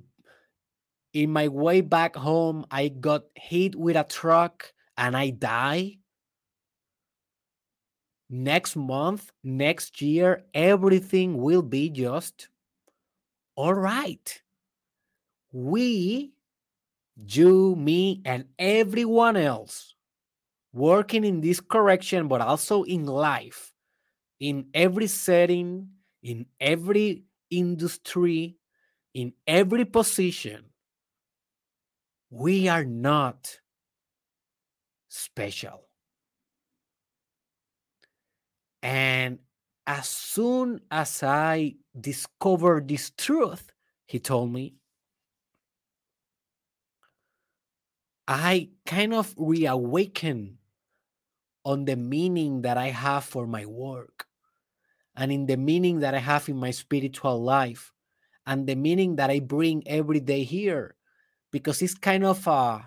in 1.13 1.31
my 1.31 1.47
way 1.47 1.81
back 1.81 2.15
home, 2.15 2.65
I 2.71 2.89
got 2.89 3.23
hit 3.35 3.75
with 3.75 3.95
a 3.95 4.03
truck 4.03 4.73
and 4.97 5.15
I 5.15 5.31
die, 5.31 5.97
next 8.31 8.75
month, 8.75 9.31
next 9.43 10.01
year, 10.01 10.45
everything 10.53 11.37
will 11.37 11.61
be 11.61 11.89
just 11.89 12.47
all 13.55 13.73
right. 13.73 14.41
We, 15.51 16.33
you, 17.15 17.75
me, 17.75 18.21
and 18.25 18.45
everyone 18.57 19.35
else 19.35 19.95
working 20.73 21.25
in 21.25 21.41
this 21.41 21.59
correction, 21.59 22.27
but 22.29 22.41
also 22.41 22.83
in 22.83 23.05
life, 23.05 23.73
in 24.39 24.67
every 24.73 25.07
setting, 25.07 25.89
in 26.23 26.47
every 26.59 27.25
industry, 27.49 28.57
in 29.13 29.33
every 29.45 29.85
position, 29.85 30.70
we 32.31 32.69
are 32.69 32.85
not 32.85 33.59
special. 35.09 35.83
And 38.81 39.39
as 39.85 40.07
soon 40.07 40.79
as 40.89 41.21
I 41.21 41.75
discovered 41.99 42.87
this 42.87 43.11
truth, 43.17 43.71
he 44.07 44.19
told 44.19 44.51
me, 44.51 44.75
I 48.27 48.69
kind 48.85 49.13
of 49.13 49.35
reawakened 49.37 50.57
on 51.65 51.83
the 51.83 51.97
meaning 51.97 52.61
that 52.61 52.77
I 52.77 52.87
have 52.87 53.25
for 53.25 53.45
my 53.45 53.65
work 53.65 54.25
and 55.17 55.31
in 55.31 55.45
the 55.45 55.57
meaning 55.57 55.99
that 55.99 56.15
I 56.15 56.19
have 56.19 56.47
in 56.47 56.55
my 56.55 56.71
spiritual 56.71 57.43
life 57.43 57.91
and 58.47 58.65
the 58.65 58.75
meaning 58.75 59.17
that 59.17 59.29
I 59.29 59.41
bring 59.41 59.85
every 59.85 60.21
day 60.21 60.43
here 60.43 60.95
because 61.51 61.81
it's 61.81 61.95
kind 61.95 62.23
of 62.23 62.47
uh, 62.47 62.79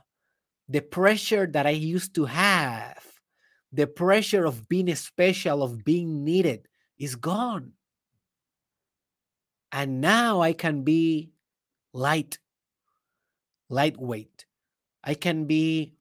the 0.68 0.80
pressure 0.80 1.47
that 1.47 1.66
I 1.66 1.71
used 1.71 2.14
to 2.16 2.25
have, 2.25 3.02
the 3.73 3.87
pressure 3.87 4.44
of 4.44 4.68
being 4.68 4.94
special, 4.94 5.62
of 5.62 5.85
being 5.85 6.25
needed 6.25 6.68
is 6.99 7.16
gone. 7.16 7.73
And 9.73 10.00
now 10.00 10.40
I 10.40 10.52
can 10.52 10.83
be 10.83 11.33
light, 11.92 12.38
lightweight. 13.68 14.47
I 15.02 15.14
can 15.14 15.44
be 15.44 15.94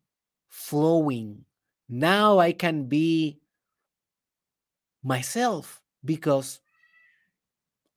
flowing, 0.48 1.46
now 1.90 2.40
I 2.40 2.54
can 2.54 2.86
be 2.86 3.40
myself 5.04 5.82
because 6.06 6.62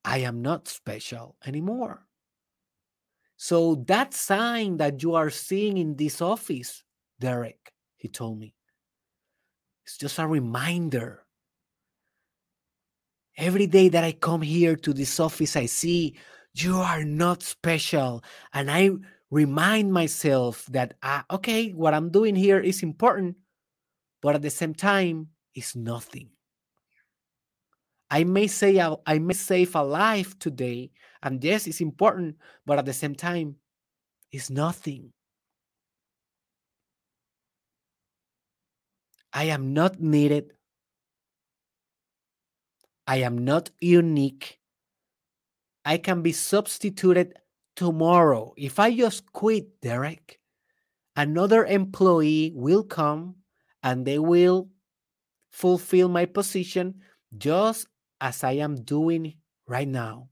I 0.04 0.18
am 0.18 0.42
not 0.42 0.68
special 0.68 1.36
anymore. 1.44 2.05
So 3.36 3.74
that 3.86 4.14
sign 4.14 4.78
that 4.78 5.02
you 5.02 5.14
are 5.14 5.30
seeing 5.30 5.76
in 5.76 5.96
this 5.96 6.20
office, 6.20 6.82
Derek, 7.20 7.72
he 7.96 8.08
told 8.08 8.38
me, 8.38 8.54
it's 9.84 9.98
just 9.98 10.18
a 10.18 10.26
reminder. 10.26 11.22
Every 13.36 13.66
day 13.66 13.88
that 13.90 14.02
I 14.02 14.12
come 14.12 14.42
here 14.42 14.76
to 14.76 14.92
this 14.92 15.20
office, 15.20 15.56
I 15.56 15.66
see 15.66 16.16
you 16.54 16.76
are 16.78 17.04
not 17.04 17.42
special. 17.42 18.24
And 18.52 18.70
I 18.70 18.90
remind 19.30 19.92
myself 19.92 20.64
that, 20.70 20.94
uh, 21.02 21.22
okay, 21.30 21.70
what 21.70 21.92
I'm 21.92 22.10
doing 22.10 22.34
here 22.34 22.58
is 22.58 22.82
important, 22.82 23.36
but 24.22 24.34
at 24.34 24.42
the 24.42 24.50
same 24.50 24.74
time, 24.74 25.28
it's 25.54 25.76
nothing. 25.76 26.30
I 28.10 28.24
may 28.24 28.46
say 28.46 28.80
I 28.80 29.18
may 29.18 29.34
save 29.34 29.74
a 29.74 29.82
life 29.82 30.38
today, 30.38 30.92
and 31.22 31.42
yes, 31.42 31.66
it's 31.66 31.80
important, 31.80 32.36
but 32.64 32.78
at 32.78 32.86
the 32.86 32.92
same 32.92 33.14
time, 33.14 33.56
it's 34.32 34.50
nothing. 34.50 35.12
I 39.32 39.44
am 39.44 39.74
not 39.74 40.00
needed. 40.00 40.52
I 43.06 43.18
am 43.18 43.38
not 43.38 43.70
unique. 43.80 44.58
I 45.84 45.98
can 45.98 46.22
be 46.22 46.32
substituted 46.32 47.34
tomorrow, 47.76 48.54
if 48.56 48.80
I 48.80 48.96
just 48.96 49.30
quit, 49.32 49.80
Derek, 49.82 50.40
another 51.14 51.64
employee 51.64 52.52
will 52.56 52.82
come 52.82 53.36
and 53.82 54.04
they 54.04 54.18
will 54.18 54.68
fulfill 55.52 56.08
my 56.08 56.24
position 56.24 57.02
just 57.36 57.86
as 58.20 58.42
I 58.42 58.52
am 58.52 58.76
doing 58.82 59.34
right 59.68 59.86
now. 59.86 60.30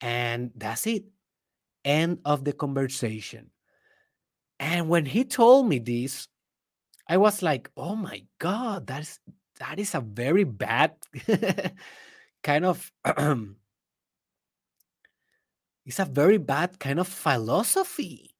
And 0.00 0.52
that's 0.56 0.86
it. 0.86 1.04
End 1.84 2.20
of 2.24 2.44
the 2.44 2.52
conversation. 2.54 3.50
And 4.60 4.88
when 4.88 5.06
he 5.06 5.24
told 5.24 5.68
me 5.68 5.78
this, 5.78 6.28
I 7.08 7.16
was 7.18 7.42
like, 7.42 7.70
"Oh 7.76 7.96
my 7.96 8.24
god, 8.38 8.86
that's 8.86 9.20
that 9.60 9.78
is 9.78 9.94
a 9.94 10.00
very 10.00 10.44
bad 10.44 10.96
kind 12.42 12.64
of 12.64 12.92
it's 15.86 15.98
a 15.98 16.04
very 16.04 16.38
bad 16.38 16.78
kind 16.78 17.00
of 17.00 17.08
philosophy 17.08 18.34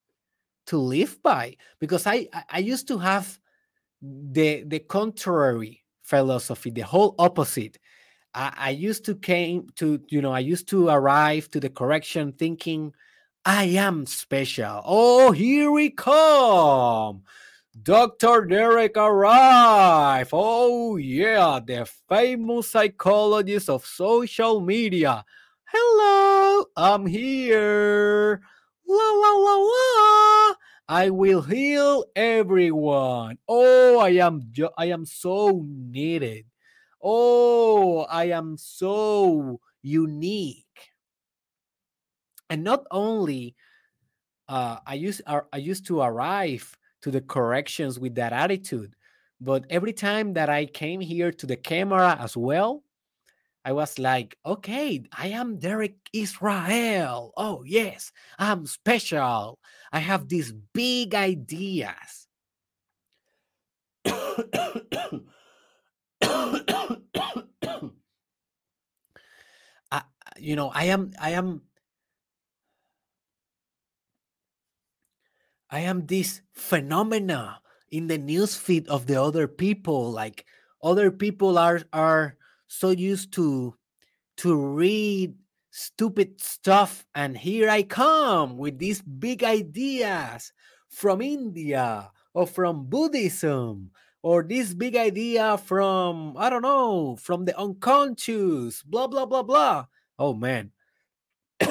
to 0.66 0.78
live 0.78 1.22
by 1.22 1.56
because 1.80 2.06
I 2.06 2.28
I 2.50 2.58
used 2.60 2.88
to 2.88 2.98
have 2.98 3.40
the 4.02 4.64
the 4.64 4.80
contrary 4.80 5.84
philosophy, 6.02 6.70
the 6.70 6.82
whole 6.82 7.14
opposite. 7.18 7.78
I, 8.38 8.52
I 8.56 8.70
used 8.70 9.04
to 9.06 9.16
came 9.16 9.68
to 9.76 10.00
you 10.08 10.22
know 10.22 10.32
I 10.32 10.38
used 10.38 10.68
to 10.68 10.88
arrive 10.88 11.50
to 11.50 11.60
the 11.60 11.68
correction 11.68 12.32
thinking 12.32 12.94
I 13.44 13.64
am 13.64 14.06
special. 14.06 14.82
Oh, 14.84 15.32
here 15.32 15.70
we 15.72 15.90
come. 15.90 17.22
Dr. 17.82 18.44
Derek 18.44 18.96
arrive. 18.96 20.30
Oh, 20.32 20.96
yeah, 20.96 21.60
the 21.64 21.88
famous 22.08 22.70
psychologist 22.70 23.70
of 23.70 23.86
social 23.86 24.60
media. 24.60 25.24
Hello, 25.64 26.66
I'm 26.76 27.06
here. 27.06 28.42
La 28.86 29.10
la 29.12 29.32
la 29.32 29.56
la. 29.56 30.54
I 30.88 31.10
will 31.10 31.42
heal 31.42 32.04
everyone. 32.14 33.38
Oh, 33.48 33.98
I 33.98 34.10
am 34.10 34.52
I 34.76 34.86
am 34.86 35.06
so 35.06 35.64
needed. 35.66 36.44
Oh, 37.02 38.00
I 38.10 38.26
am 38.26 38.56
so 38.56 39.60
unique. 39.82 40.64
And 42.50 42.64
not 42.64 42.84
only 42.90 43.54
uh, 44.48 44.78
I 44.86 44.94
used 44.94 45.22
I 45.26 45.58
used 45.58 45.86
to 45.86 46.00
arrive 46.00 46.76
to 47.02 47.10
the 47.10 47.20
corrections 47.20 47.98
with 47.98 48.14
that 48.16 48.32
attitude, 48.32 48.94
but 49.40 49.64
every 49.70 49.92
time 49.92 50.32
that 50.34 50.48
I 50.48 50.66
came 50.66 51.00
here 51.00 51.30
to 51.32 51.46
the 51.46 51.56
camera 51.56 52.16
as 52.18 52.36
well, 52.36 52.82
I 53.64 53.72
was 53.72 53.98
like, 53.98 54.36
okay, 54.46 55.04
I 55.12 55.28
am 55.28 55.58
Derek 55.58 55.96
Israel. 56.12 57.32
Oh, 57.36 57.62
yes, 57.66 58.10
I'm 58.38 58.66
special. 58.66 59.58
I 59.92 59.98
have 59.98 60.28
these 60.28 60.52
big 60.72 61.14
ideas. 61.14 62.26
I, 69.90 70.02
you 70.38 70.56
know, 70.56 70.70
I 70.74 70.84
am, 70.84 71.12
I 71.20 71.30
am, 71.30 71.62
I 75.70 75.80
am 75.80 76.06
this 76.06 76.42
phenomena 76.52 77.60
in 77.90 78.06
the 78.06 78.18
news 78.18 78.56
feed 78.56 78.88
of 78.88 79.06
the 79.06 79.20
other 79.20 79.48
people. 79.48 80.10
Like 80.12 80.44
other 80.82 81.10
people 81.10 81.58
are 81.58 81.82
are 81.92 82.36
so 82.66 82.90
used 82.90 83.32
to 83.34 83.74
to 84.38 84.54
read 84.54 85.34
stupid 85.70 86.40
stuff 86.40 87.06
and 87.14 87.36
here 87.36 87.68
i 87.68 87.82
come 87.82 88.56
with 88.56 88.78
these 88.78 89.02
big 89.02 89.44
ideas 89.44 90.52
from 90.88 91.20
india 91.20 92.10
or 92.34 92.46
from 92.46 92.86
buddhism 92.86 93.90
or 94.22 94.42
this 94.42 94.74
big 94.74 94.96
idea 94.96 95.56
from 95.58 96.36
i 96.36 96.50
don't 96.50 96.62
know 96.62 97.16
from 97.16 97.44
the 97.44 97.56
unconscious 97.58 98.82
blah 98.82 99.06
blah 99.06 99.26
blah 99.26 99.42
blah. 99.42 99.86
Oh 100.18 100.34
man. 100.34 100.72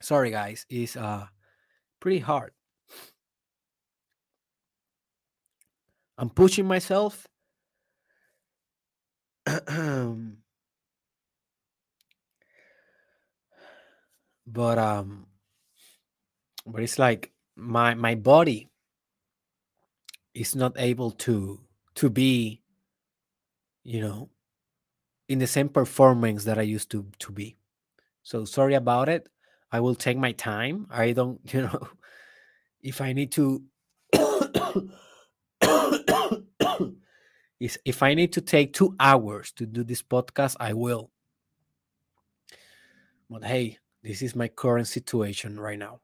Sorry 0.00 0.30
guys. 0.30 0.64
It's 0.70 0.96
uh 0.96 1.26
pretty 2.00 2.20
hard. 2.20 2.52
I'm 6.16 6.30
pushing 6.30 6.66
myself. 6.66 7.26
but 14.46 14.78
um 14.78 15.26
but 16.66 16.82
it's 16.82 16.98
like 16.98 17.32
my 17.58 17.94
my 17.94 18.14
body 18.14 18.68
is 20.34 20.54
not 20.54 20.72
able 20.78 21.10
to 21.10 21.60
to 21.96 22.08
be 22.08 22.62
you 23.82 24.00
know 24.00 24.30
in 25.28 25.38
the 25.38 25.46
same 25.46 25.68
performance 25.68 26.44
that 26.44 26.58
I 26.58 26.62
used 26.62 26.90
to 26.92 27.06
to 27.18 27.32
be. 27.32 27.56
So 28.22 28.44
sorry 28.44 28.74
about 28.74 29.08
it. 29.08 29.28
I 29.70 29.80
will 29.80 29.94
take 29.94 30.16
my 30.16 30.32
time. 30.32 30.86
I 30.90 31.12
don't, 31.12 31.40
you 31.52 31.62
know, 31.62 31.88
if 32.82 33.00
I 33.00 33.12
need 33.12 33.32
to 33.32 33.62
if 37.60 38.02
I 38.02 38.14
need 38.14 38.32
to 38.32 38.40
take 38.40 38.72
two 38.72 38.94
hours 38.98 39.52
to 39.52 39.66
do 39.66 39.84
this 39.84 40.02
podcast, 40.02 40.56
I 40.58 40.72
will. 40.72 41.10
But 43.28 43.44
hey, 43.44 43.78
this 44.02 44.22
is 44.22 44.34
my 44.34 44.48
current 44.48 44.88
situation 44.88 45.60
right 45.60 45.78
now. 45.78 46.00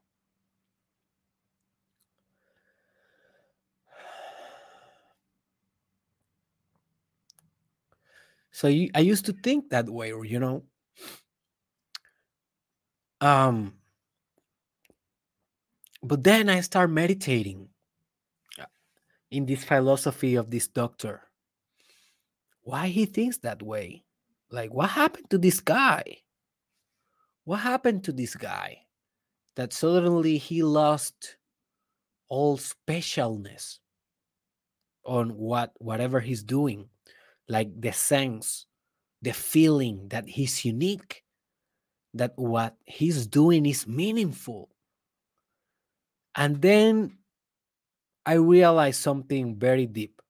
So 8.55 8.69
you, 8.69 8.89
I 8.95 9.01
used 9.01 9.25
to 9.25 9.33
think 9.33 9.69
that 9.71 9.89
way, 9.89 10.13
or 10.13 10.23
you 10.23 10.39
know, 10.39 10.63
um, 13.19 13.73
but 16.01 16.23
then 16.23 16.47
I 16.47 16.61
start 16.61 16.89
meditating 16.89 17.67
uh, 18.57 18.71
in 19.29 19.45
this 19.45 19.65
philosophy 19.65 20.35
of 20.35 20.51
this 20.51 20.69
doctor 20.69 21.23
why 22.61 22.87
he 22.87 23.05
thinks 23.05 23.39
that 23.39 23.61
way. 23.61 24.05
Like, 24.49 24.73
what 24.73 24.91
happened 24.91 25.29
to 25.31 25.37
this 25.37 25.59
guy? 25.59 26.19
What 27.43 27.57
happened 27.57 28.05
to 28.05 28.13
this 28.13 28.37
guy 28.37 28.83
that 29.57 29.73
suddenly 29.73 30.37
he 30.37 30.63
lost 30.63 31.35
all 32.29 32.57
specialness 32.57 33.79
on 35.03 35.35
what 35.35 35.73
whatever 35.79 36.21
he's 36.21 36.41
doing, 36.41 36.87
like 37.47 37.69
the 37.79 37.91
sense, 37.91 38.65
the 39.21 39.33
feeling 39.33 40.07
that 40.09 40.27
he's 40.27 40.65
unique, 40.65 41.23
that 42.13 42.33
what 42.35 42.75
he's 42.85 43.27
doing 43.27 43.65
is 43.65 43.87
meaningful. 43.87 44.69
And 46.35 46.61
then 46.61 47.17
I 48.25 48.33
realized 48.33 49.01
something 49.01 49.55
very 49.57 49.85
deep 49.85 50.21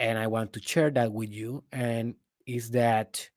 and 0.00 0.18
I 0.18 0.26
want 0.28 0.52
to 0.54 0.62
share 0.62 0.90
that 0.90 1.12
with 1.12 1.32
you. 1.32 1.64
And 1.72 2.14
is 2.46 2.70
that 2.70 3.28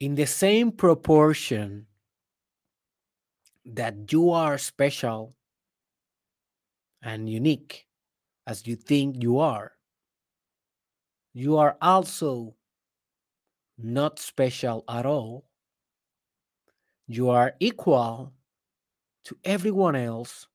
in 0.00 0.14
the 0.14 0.26
same 0.26 0.72
proportion 0.72 1.86
that 3.64 4.12
you 4.12 4.30
are 4.30 4.58
special 4.58 5.34
and 7.02 7.28
unique 7.28 7.86
as 8.46 8.66
you 8.66 8.76
think 8.76 9.22
you 9.22 9.38
are, 9.38 9.72
you 11.34 11.56
are 11.58 11.76
also 11.82 12.54
not 13.76 14.18
special 14.20 14.84
at 14.88 15.04
all. 15.04 15.44
You 17.08 17.28
are 17.28 17.54
equal 17.60 18.32
to 19.24 19.36
everyone 19.44 19.96
else, 19.96 20.46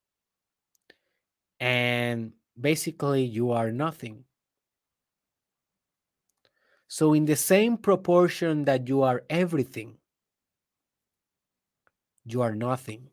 and 1.60 2.32
basically, 2.60 3.24
you 3.24 3.52
are 3.52 3.72
nothing. 3.72 4.24
So, 6.88 7.14
in 7.14 7.26
the 7.26 7.36
same 7.36 7.78
proportion 7.78 8.66
that 8.66 8.88
you 8.88 9.04
are 9.04 9.24
everything, 9.30 9.98
you 12.26 12.42
are 12.42 12.56
nothing. 12.56 13.10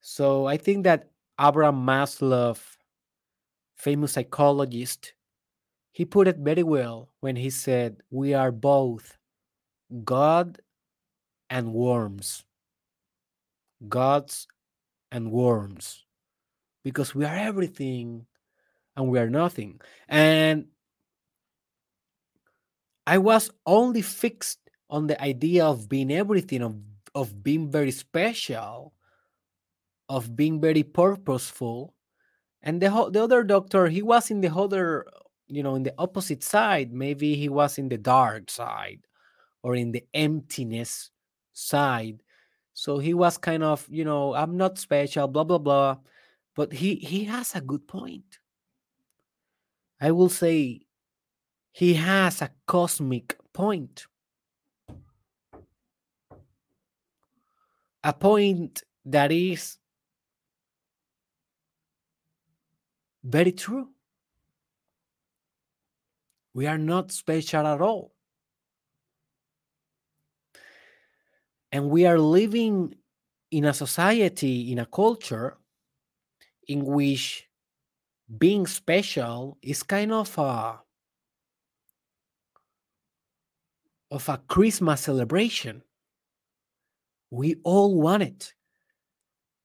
So, 0.00 0.46
I 0.46 0.56
think 0.56 0.84
that 0.84 1.10
Abraham 1.38 1.84
Maslow, 1.86 2.58
famous 3.76 4.12
psychologist, 4.12 5.14
he 5.92 6.04
put 6.04 6.28
it 6.28 6.38
very 6.38 6.62
well 6.62 7.10
when 7.20 7.36
he 7.36 7.50
said, 7.50 8.02
We 8.10 8.34
are 8.34 8.52
both 8.52 9.16
God 10.04 10.60
and 11.48 11.72
worms. 11.72 12.44
Gods 13.88 14.46
and 15.12 15.30
worms. 15.30 16.04
Because 16.84 17.14
we 17.14 17.24
are 17.24 17.34
everything 17.34 18.26
and 18.96 19.08
we 19.08 19.18
are 19.18 19.30
nothing. 19.30 19.80
And 20.08 20.66
I 23.06 23.18
was 23.18 23.50
only 23.66 24.02
fixed 24.02 24.58
on 24.90 25.06
the 25.06 25.20
idea 25.22 25.64
of 25.64 25.88
being 25.88 26.10
everything, 26.10 26.62
of, 26.62 26.76
of 27.14 27.42
being 27.42 27.70
very 27.70 27.90
special, 27.90 28.92
of 30.08 30.36
being 30.36 30.60
very 30.60 30.82
purposeful. 30.82 31.94
And 32.66 32.82
the, 32.82 32.90
the 33.12 33.22
other 33.22 33.44
doctor, 33.44 33.86
he 33.86 34.02
was 34.02 34.28
in 34.28 34.40
the 34.40 34.52
other, 34.52 35.06
you 35.46 35.62
know, 35.62 35.76
in 35.76 35.84
the 35.84 35.94
opposite 35.98 36.42
side. 36.42 36.92
Maybe 36.92 37.36
he 37.36 37.48
was 37.48 37.78
in 37.78 37.88
the 37.88 37.96
dark 37.96 38.50
side 38.50 39.06
or 39.62 39.76
in 39.76 39.92
the 39.92 40.04
emptiness 40.12 41.10
side. 41.52 42.24
So 42.74 42.98
he 42.98 43.14
was 43.14 43.38
kind 43.38 43.62
of, 43.62 43.86
you 43.88 44.04
know, 44.04 44.34
I'm 44.34 44.56
not 44.56 44.78
special, 44.78 45.28
blah, 45.28 45.44
blah, 45.44 45.58
blah. 45.58 45.98
But 46.56 46.72
he, 46.72 46.96
he 46.96 47.22
has 47.26 47.54
a 47.54 47.60
good 47.60 47.86
point. 47.86 48.40
I 50.00 50.10
will 50.10 50.28
say 50.28 50.80
he 51.70 51.94
has 51.94 52.42
a 52.42 52.50
cosmic 52.66 53.38
point. 53.52 54.06
A 58.02 58.12
point 58.12 58.82
that 59.04 59.30
is 59.30 59.78
very 63.26 63.52
true. 63.52 63.88
We 66.54 66.66
are 66.66 66.78
not 66.78 67.12
special 67.12 67.66
at 67.66 67.80
all. 67.80 68.14
And 71.72 71.90
we 71.90 72.06
are 72.06 72.18
living 72.18 72.94
in 73.50 73.64
a 73.64 73.74
society, 73.74 74.72
in 74.72 74.78
a 74.78 74.86
culture 74.86 75.58
in 76.68 76.84
which 76.84 77.48
being 78.38 78.66
special 78.66 79.58
is 79.60 79.82
kind 79.82 80.12
of 80.12 80.36
a 80.38 80.80
of 84.10 84.28
a 84.28 84.38
Christmas 84.48 85.00
celebration. 85.02 85.82
We 87.30 87.56
all 87.64 88.00
want 88.00 88.22
it. 88.22 88.54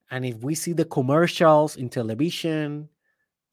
And 0.10 0.26
if 0.26 0.38
we 0.39 0.56
see 0.56 0.74
the 0.74 0.86
commercials 0.86 1.76
in 1.78 1.89
television, 1.89 2.89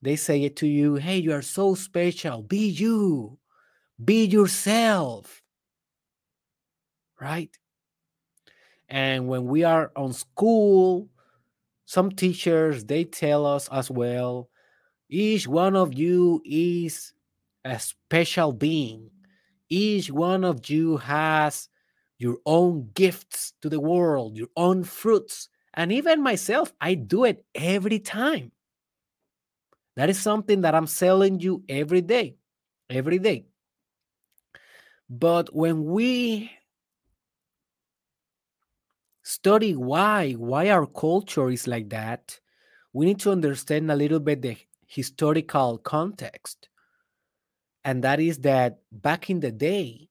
they 0.02 0.16
say 0.16 0.44
it 0.44 0.56
to 0.56 0.66
you, 0.66 0.94
hey, 0.94 1.18
you 1.18 1.32
are 1.32 1.42
so 1.42 1.74
special. 1.74 2.42
Be 2.42 2.68
you. 2.68 3.38
Be 4.02 4.24
yourself. 4.24 5.42
Right? 7.20 7.56
And 8.88 9.28
when 9.28 9.46
we 9.46 9.64
are 9.64 9.90
on 9.96 10.12
school, 10.12 11.08
some 11.84 12.10
teachers 12.10 12.84
they 12.84 13.04
tell 13.04 13.44
us 13.44 13.68
as 13.72 13.90
well, 13.90 14.50
each 15.08 15.48
one 15.48 15.74
of 15.74 15.94
you 15.94 16.42
is 16.44 17.12
a 17.64 17.78
special 17.78 18.52
being. 18.52 19.10
Each 19.68 20.10
one 20.10 20.44
of 20.44 20.70
you 20.70 20.98
has 20.98 21.68
your 22.18 22.38
own 22.46 22.90
gifts 22.94 23.52
to 23.62 23.68
the 23.68 23.80
world, 23.80 24.36
your 24.36 24.48
own 24.56 24.84
fruits. 24.84 25.48
And 25.74 25.92
even 25.92 26.22
myself, 26.22 26.72
I 26.80 26.94
do 26.94 27.24
it 27.24 27.44
every 27.54 27.98
time. 27.98 28.52
That 29.98 30.10
is 30.10 30.20
something 30.20 30.60
that 30.60 30.76
I'm 30.76 30.86
selling 30.86 31.40
you 31.40 31.64
every 31.68 32.02
day, 32.02 32.36
every 32.88 33.18
day. 33.18 33.46
But 35.10 35.52
when 35.52 35.86
we 35.86 36.52
study 39.24 39.74
why, 39.74 40.34
why 40.34 40.70
our 40.70 40.86
culture 40.86 41.50
is 41.50 41.66
like 41.66 41.88
that, 41.88 42.38
we 42.92 43.06
need 43.06 43.18
to 43.18 43.32
understand 43.32 43.90
a 43.90 43.96
little 43.96 44.20
bit 44.20 44.40
the 44.40 44.56
historical 44.86 45.78
context. 45.78 46.68
And 47.82 48.04
that 48.04 48.20
is 48.20 48.38
that 48.42 48.78
back 48.92 49.30
in 49.30 49.40
the 49.40 49.50
day, 49.50 50.10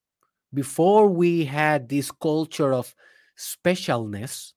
before 0.54 1.08
we 1.08 1.46
had 1.46 1.88
this 1.88 2.12
culture 2.12 2.74
of 2.74 2.94
specialness, 3.38 4.52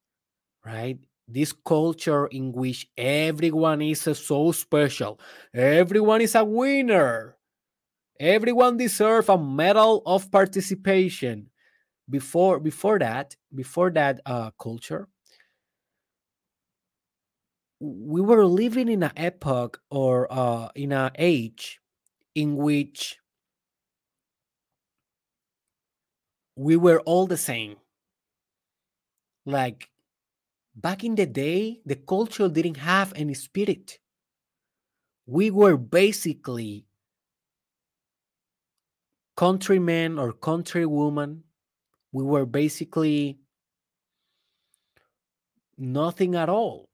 right? 0.66 0.98
This 1.30 1.52
culture 1.52 2.26
in 2.26 2.52
which 2.52 2.88
everyone 2.98 3.82
is 3.82 4.00
so 4.02 4.52
special, 4.52 5.20
everyone 5.54 6.20
is 6.22 6.34
a 6.34 6.44
winner, 6.44 7.36
everyone 8.20 8.76
deserves 8.78 9.28
a 9.28 9.38
medal 9.38 10.02
of 10.06 10.30
participation. 10.30 11.50
Before 12.10 12.60
before 12.60 12.98
that, 13.00 13.36
before 13.54 13.90
that 13.92 14.20
uh, 14.26 14.50
culture, 14.60 15.08
we 17.80 18.20
were 18.20 18.44
living 18.46 18.88
in 18.88 19.02
an 19.02 19.12
epoch 19.16 19.80
or 19.90 20.30
uh, 20.32 20.68
in 20.74 20.92
an 20.92 21.10
age 21.18 21.80
in 22.34 22.56
which 22.56 23.18
we 26.56 26.76
were 26.76 27.00
all 27.00 27.26
the 27.26 27.36
same. 27.36 27.76
Like 29.44 29.89
back 30.74 31.04
in 31.04 31.14
the 31.14 31.26
day, 31.26 31.80
the 31.84 31.96
culture 31.96 32.48
didn't 32.48 32.76
have 32.76 33.12
any 33.16 33.34
spirit. 33.34 33.98
We 35.26 35.50
were 35.50 35.76
basically 35.76 36.86
countrymen 39.36 40.18
or 40.18 40.32
countrywomen. 40.32 41.40
We 42.12 42.24
were 42.24 42.46
basically 42.46 43.38
nothing 45.78 46.34
at 46.34 46.48
all. 46.48 46.88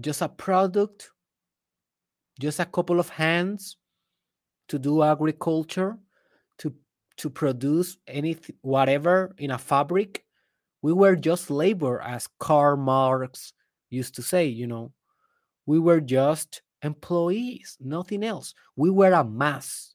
Just 0.00 0.22
a 0.22 0.28
product, 0.28 1.10
just 2.40 2.58
a 2.58 2.64
couple 2.64 2.98
of 2.98 3.08
hands 3.10 3.76
to 4.68 4.78
do 4.78 5.02
agriculture, 5.02 5.98
to 6.58 6.74
to 7.18 7.30
produce 7.30 7.96
anything 8.08 8.56
whatever 8.62 9.34
in 9.38 9.52
a 9.52 9.58
fabric 9.58 10.23
we 10.84 10.92
were 10.92 11.16
just 11.16 11.48
labor 11.48 11.98
as 12.02 12.28
karl 12.38 12.76
marx 12.76 13.54
used 13.88 14.14
to 14.16 14.22
say 14.22 14.44
you 14.44 14.66
know. 14.66 14.92
We 15.64 15.78
were 15.78 16.02
just 16.02 16.60
employees 16.82 17.78
nothing 17.80 18.22
else. 18.22 18.52
We 18.76 18.90
were 18.90 19.12
a 19.12 19.24
mass. 19.24 19.94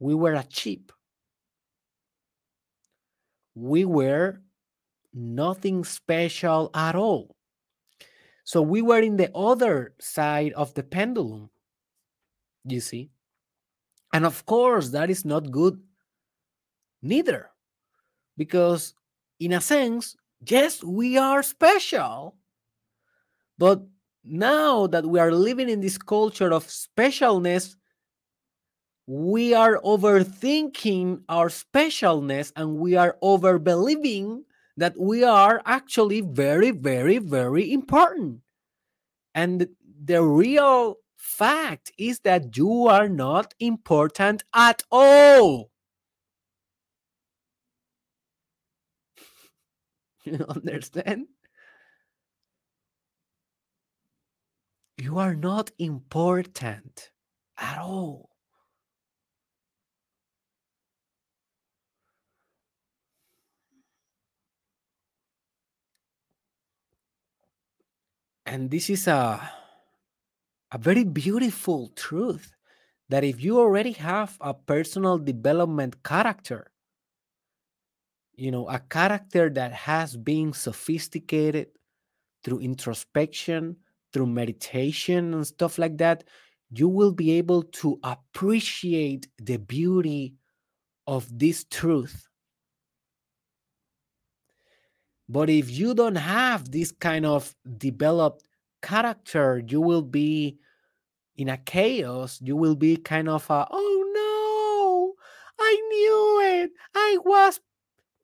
We 0.00 0.16
were 0.16 0.34
a 0.34 0.42
chip. 0.42 0.90
We 3.54 3.84
were 3.84 4.42
nothing 5.14 5.84
special 5.84 6.72
at 6.74 6.96
all. 6.96 7.36
So 8.42 8.60
we 8.60 8.82
were 8.82 8.98
in 8.98 9.18
the 9.18 9.30
other 9.36 9.94
side 10.00 10.52
of 10.54 10.74
the 10.74 10.82
pendulum 10.82 11.50
you 12.64 12.80
see. 12.80 13.10
And 14.12 14.26
of 14.26 14.44
course, 14.46 14.88
that 14.88 15.10
is 15.10 15.24
not 15.24 15.52
good 15.52 15.80
neither. 17.02 17.52
Because, 18.36 18.94
in 19.40 19.52
a 19.52 19.60
sense, 19.60 20.16
yes, 20.46 20.82
we 20.84 21.16
are 21.16 21.42
special. 21.42 22.36
But 23.58 23.82
now 24.24 24.86
that 24.88 25.06
we 25.06 25.18
are 25.18 25.32
living 25.32 25.68
in 25.68 25.80
this 25.80 25.98
culture 25.98 26.52
of 26.52 26.66
specialness, 26.66 27.76
we 29.06 29.54
are 29.54 29.80
overthinking 29.82 31.22
our 31.28 31.48
specialness 31.48 32.52
and 32.56 32.76
we 32.76 32.96
are 32.96 33.16
overbelieving 33.22 34.42
that 34.76 34.98
we 34.98 35.24
are 35.24 35.62
actually 35.64 36.20
very, 36.20 36.70
very, 36.72 37.18
very 37.18 37.72
important. 37.72 38.40
And 39.34 39.68
the 40.04 40.22
real 40.22 40.96
fact 41.16 41.92
is 41.98 42.20
that 42.20 42.56
you 42.56 42.88
are 42.88 43.08
not 43.08 43.54
important 43.60 44.42
at 44.54 44.82
all. 44.90 45.70
You 50.38 50.44
understand? 50.48 51.28
You 54.98 55.16
are 55.18 55.34
not 55.34 55.70
important 55.78 57.10
at 57.56 57.78
all. 57.78 58.28
And 68.46 68.70
this 68.70 68.88
is 68.90 69.06
a 69.08 69.50
a 70.72 70.78
very 70.78 71.02
beautiful 71.04 71.88
truth 71.96 72.54
that 73.08 73.24
if 73.24 73.42
you 73.42 73.58
already 73.58 73.92
have 73.92 74.36
a 74.40 74.54
personal 74.54 75.18
development 75.18 76.02
character, 76.04 76.70
you 78.36 78.50
know, 78.50 78.68
a 78.68 78.78
character 78.78 79.48
that 79.50 79.72
has 79.72 80.16
been 80.16 80.52
sophisticated 80.52 81.68
through 82.44 82.60
introspection, 82.60 83.76
through 84.12 84.26
meditation, 84.26 85.34
and 85.34 85.46
stuff 85.46 85.78
like 85.78 85.98
that, 85.98 86.24
you 86.70 86.88
will 86.88 87.12
be 87.12 87.32
able 87.32 87.62
to 87.62 87.98
appreciate 88.02 89.28
the 89.38 89.56
beauty 89.56 90.34
of 91.06 91.26
this 91.38 91.64
truth. 91.64 92.28
But 95.28 95.50
if 95.50 95.70
you 95.70 95.94
don't 95.94 96.16
have 96.16 96.70
this 96.70 96.92
kind 96.92 97.26
of 97.26 97.54
developed 97.78 98.46
character, 98.82 99.62
you 99.66 99.80
will 99.80 100.02
be 100.02 100.58
in 101.36 101.48
a 101.48 101.56
chaos. 101.56 102.40
You 102.40 102.56
will 102.56 102.76
be 102.76 102.96
kind 102.96 103.28
of 103.28 103.48
a, 103.50 103.66
oh 103.70 105.14
no, 105.58 105.64
I 105.64 105.74
knew 105.88 106.62
it. 106.62 106.70
I 106.94 107.18
was 107.24 107.60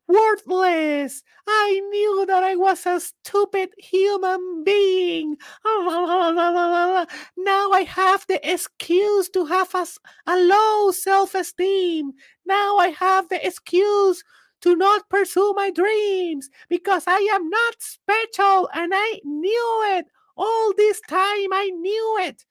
worthless. 0.09 1.23
I 1.47 1.81
knew 1.91 2.27
that 2.27 2.43
I 2.43 2.57
was 2.57 2.87
a 2.87 3.01
stupid 3.01 3.71
human 3.79 4.65
being. 4.65 5.37
Ah, 5.65 7.07
now 7.37 7.71
I 7.73 7.83
have 7.83 8.25
the 8.29 8.41
excuse 8.51 9.29
to 9.31 9.47
have 9.47 9.75
a, 9.75 9.87
a 10.27 10.37
low 10.37 10.91
self 10.91 11.35
esteem. 11.35 12.12
Now 12.47 12.77
I 12.77 12.88
have 12.88 13.29
the 13.29 13.45
excuse 13.45 14.23
to 14.62 14.77
not 14.77 15.09
pursue 15.09 15.53
my 15.55 15.71
dreams 15.71 16.49
because 16.69 17.05
I 17.07 17.29
am 17.35 17.49
not 17.49 17.75
special 17.81 18.69
and 18.75 18.93
I 18.95 19.21
knew 19.25 19.97
it. 19.97 20.07
All 20.37 20.73
this 20.77 21.01
time 21.09 21.53
I 21.53 21.71
knew 21.75 22.19
it. 22.21 22.45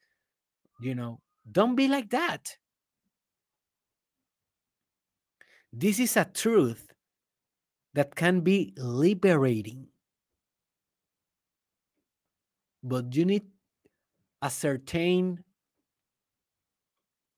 You 0.80 0.94
know, 0.94 1.20
don't 1.50 1.74
be 1.74 1.88
like 1.88 2.10
that. 2.10 2.56
This 5.72 5.98
is 5.98 6.16
a 6.18 6.26
truth 6.26 6.91
that 7.94 8.14
can 8.14 8.40
be 8.40 8.72
liberating. 8.76 9.86
But 12.82 13.14
you 13.14 13.24
need 13.24 13.46
a 14.40 14.50
certain 14.50 15.44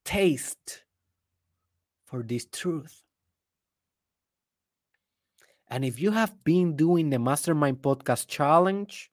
taste 0.05 0.85
for 2.07 2.23
this 2.23 2.47
truth. 2.47 3.03
And 5.69 5.85
if 5.85 6.01
you 6.01 6.11
have 6.13 6.45
been 6.45 6.77
doing 6.77 7.11
the 7.11 7.19
Mastermind 7.19 7.79
Podcast 7.79 8.29
Challenge, 8.29 9.11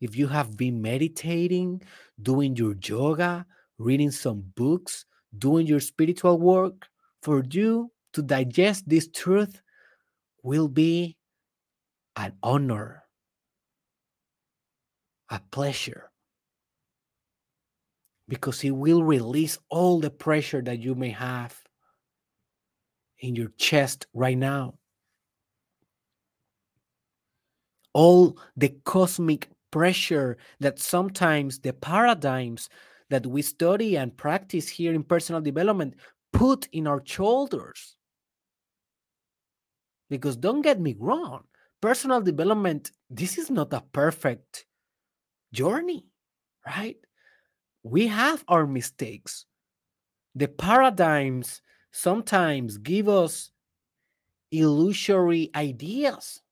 if 0.00 0.16
you 0.16 0.26
have 0.28 0.56
been 0.56 0.82
meditating, 0.82 1.82
doing 2.20 2.56
your 2.56 2.74
yoga, 2.82 3.46
reading 3.78 4.10
some 4.10 4.44
books, 4.54 5.06
doing 5.38 5.66
your 5.66 5.80
spiritual 5.80 6.38
work, 6.38 6.88
for 7.22 7.44
you 7.50 7.90
to 8.12 8.22
digest 8.22 8.88
this 8.88 9.08
truth 9.08 9.61
will 10.42 10.68
be 10.68 11.16
an 12.16 12.32
honor, 12.42 13.02
a 15.30 15.40
pleasure, 15.50 16.10
because 18.28 18.62
it 18.64 18.70
will 18.70 19.02
release 19.02 19.58
all 19.68 20.00
the 20.00 20.10
pressure 20.10 20.62
that 20.62 20.78
you 20.78 20.94
may 20.94 21.10
have 21.10 21.56
in 23.18 23.36
your 23.36 23.50
chest 23.56 24.06
right 24.14 24.36
now. 24.36 24.74
All 27.94 28.38
the 28.56 28.74
cosmic 28.84 29.48
pressure 29.70 30.38
that 30.60 30.78
sometimes 30.78 31.58
the 31.58 31.72
paradigms 31.72 32.68
that 33.10 33.26
we 33.26 33.42
study 33.42 33.96
and 33.96 34.16
practice 34.16 34.68
here 34.68 34.94
in 34.94 35.02
personal 35.02 35.40
development 35.40 35.94
put 36.32 36.68
in 36.72 36.86
our 36.86 37.02
shoulders. 37.04 37.96
Because 40.12 40.36
don't 40.36 40.60
get 40.60 40.78
me 40.78 40.94
wrong, 40.98 41.44
personal 41.80 42.20
development, 42.20 42.92
this 43.08 43.38
is 43.38 43.48
not 43.48 43.72
a 43.72 43.80
perfect 43.80 44.66
journey, 45.54 46.04
right? 46.66 46.98
We 47.82 48.08
have 48.08 48.44
our 48.46 48.66
mistakes. 48.66 49.46
The 50.34 50.48
paradigms 50.48 51.62
sometimes 51.92 52.76
give 52.76 53.08
us 53.08 53.52
illusory 54.50 55.50
ideas. 55.54 56.42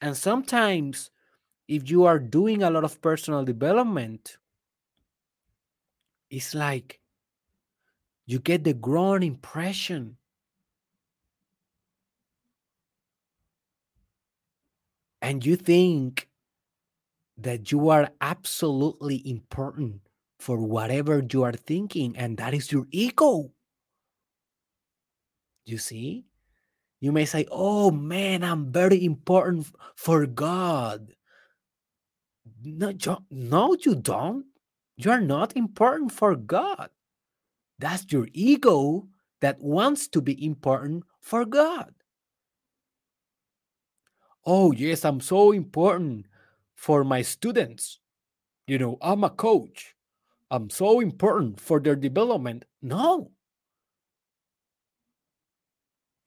And 0.00 0.16
sometimes, 0.16 1.10
if 1.68 1.90
you 1.90 2.06
are 2.06 2.18
doing 2.18 2.62
a 2.62 2.70
lot 2.70 2.84
of 2.84 3.02
personal 3.02 3.44
development, 3.44 4.38
it's 6.30 6.54
like 6.54 7.01
you 8.26 8.38
get 8.38 8.64
the 8.64 8.74
grown 8.74 9.22
impression 9.22 10.16
and 15.20 15.44
you 15.44 15.56
think 15.56 16.28
that 17.38 17.72
you 17.72 17.88
are 17.88 18.10
absolutely 18.20 19.22
important 19.28 20.00
for 20.38 20.58
whatever 20.58 21.24
you 21.30 21.44
are 21.44 21.52
thinking, 21.52 22.16
and 22.16 22.36
that 22.36 22.52
is 22.52 22.72
your 22.72 22.86
ego. 22.90 23.52
You 25.64 25.78
see? 25.78 26.24
You 27.00 27.12
may 27.12 27.24
say, 27.24 27.46
Oh 27.50 27.90
man, 27.90 28.42
I'm 28.42 28.72
very 28.72 29.04
important 29.04 29.66
for 29.94 30.26
God. 30.26 31.14
No, 32.64 32.90
you, 32.90 33.18
no, 33.30 33.76
you 33.80 33.94
don't. 33.94 34.46
You're 34.96 35.20
not 35.20 35.56
important 35.56 36.12
for 36.12 36.34
God. 36.34 36.90
That's 37.82 38.06
your 38.12 38.28
ego 38.32 39.08
that 39.40 39.60
wants 39.60 40.06
to 40.14 40.20
be 40.22 40.46
important 40.46 41.02
for 41.20 41.44
God. 41.44 41.92
Oh, 44.46 44.70
yes, 44.70 45.04
I'm 45.04 45.20
so 45.20 45.50
important 45.50 46.26
for 46.76 47.02
my 47.02 47.22
students. 47.22 47.98
You 48.68 48.78
know, 48.78 48.98
I'm 49.02 49.24
a 49.24 49.30
coach. 49.30 49.96
I'm 50.48 50.70
so 50.70 51.00
important 51.00 51.58
for 51.58 51.80
their 51.80 51.96
development. 51.96 52.66
No. 52.80 53.32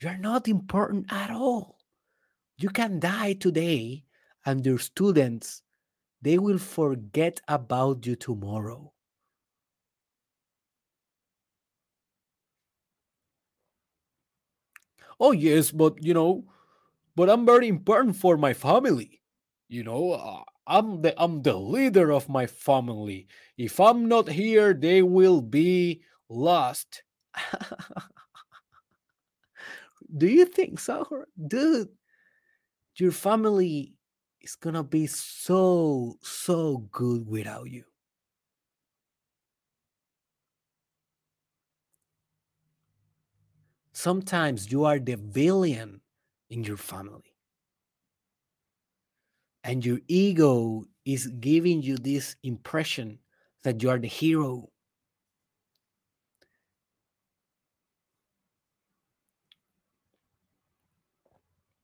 You're 0.02 0.18
not 0.18 0.50
important 0.50 1.06
at 1.10 1.32
all. 1.32 1.78
You 2.58 2.68
can 2.68 3.00
die 3.00 3.32
today, 3.32 4.04
and 4.46 4.66
your 4.66 4.80
students, 4.80 5.64
they 6.22 6.38
will 6.38 6.58
forget 6.58 7.40
about 7.48 8.06
you 8.06 8.18
tomorrow. 8.18 8.92
Oh 15.20 15.32
yes 15.32 15.72
but 15.72 16.02
you 16.04 16.14
know 16.14 16.44
but 17.16 17.30
i'm 17.30 17.46
very 17.46 17.68
important 17.68 18.16
for 18.16 18.38
my 18.38 18.54
family. 18.54 19.22
You 19.68 19.84
know 19.84 20.12
uh, 20.12 20.44
i'm 20.68 21.02
the 21.02 21.14
i'm 21.22 21.42
the 21.42 21.56
leader 21.56 22.12
of 22.12 22.30
my 22.30 22.46
family. 22.48 23.28
If 23.58 23.80
i'm 23.80 24.08
not 24.08 24.30
here 24.30 24.74
they 24.74 25.02
will 25.02 25.42
be 25.42 26.02
lost. 26.30 27.04
Do 30.18 30.28
you 30.28 30.46
think 30.46 30.80
so 30.80 31.26
dude 31.36 31.90
your 32.96 33.12
family 33.12 33.94
is 34.42 34.56
gonna 34.56 34.84
be 34.84 35.08
so 35.08 36.16
so 36.22 36.88
good 36.92 37.28
without 37.28 37.70
you 37.70 37.84
sometimes 43.96 44.72
you 44.72 44.84
are 44.84 45.00
the 45.00 45.16
villain 45.16 46.02
in 46.50 46.64
your 46.64 46.78
family. 46.78 47.34
And 49.64 49.84
your 49.84 50.00
ego 50.08 50.86
is 51.06 51.28
giving 51.28 51.82
you 51.82 51.98
this 51.98 52.36
impression 52.44 53.20
that 53.64 53.82
you 53.82 53.90
are 53.90 53.98
the 53.98 54.08
hero. 54.08 54.70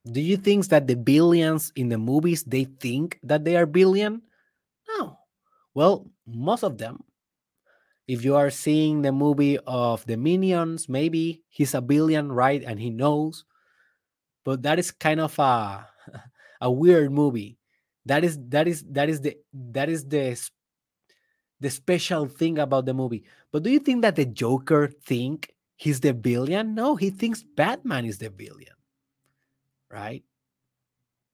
Do 0.06 0.20
you 0.20 0.38
think 0.38 0.68
that 0.68 0.88
the 0.88 0.96
billions 0.96 1.72
in 1.76 1.90
the 1.90 1.98
movies 1.98 2.44
they 2.44 2.66
think 2.66 3.20
that 3.24 3.46
they 3.46 3.56
are 3.56 3.66
billion? 3.66 4.22
No. 4.98 5.18
Well, 5.74 6.10
most 6.26 6.64
of 6.64 6.78
them 6.78 7.04
if 8.08 8.24
you 8.26 8.36
are 8.36 8.50
seeing 8.50 9.02
the 9.02 9.12
movie 9.12 9.58
of 9.68 10.06
the 10.06 10.18
minions 10.18 10.90
maybe 10.90 11.42
he's 11.50 11.74
a 11.74 11.82
billion 11.82 12.32
right 12.32 12.64
and 12.66 12.80
he 12.80 12.90
knows 12.90 13.46
but 14.44 14.64
that 14.64 14.80
is 14.80 14.92
kind 14.92 15.20
of 15.20 15.38
a 15.40 15.88
a 16.62 16.72
weird 16.72 17.12
movie. 17.12 17.58
That 18.06 18.24
is 18.24 18.38
that 18.50 18.68
is 18.68 18.84
that 18.90 19.10
is 19.10 19.22
the 19.22 19.38
that 19.54 19.90
is 19.90 20.06
the 20.08 20.38
the 21.60 21.70
special 21.70 22.28
thing 22.28 22.58
about 22.58 22.86
the 22.86 22.94
movie. 22.94 23.24
But 23.52 23.64
do 23.64 23.70
you 23.70 23.80
think 23.80 24.02
that 24.02 24.16
the 24.16 24.26
joker 24.26 24.88
think 24.88 25.54
he's 25.76 26.00
the 26.00 26.14
billion 26.14 26.74
no 26.76 26.96
he 26.96 27.10
thinks 27.10 27.44
batman 27.44 28.06
is 28.06 28.18
the 28.18 28.30
billion 28.30 28.74
right? 29.90 30.24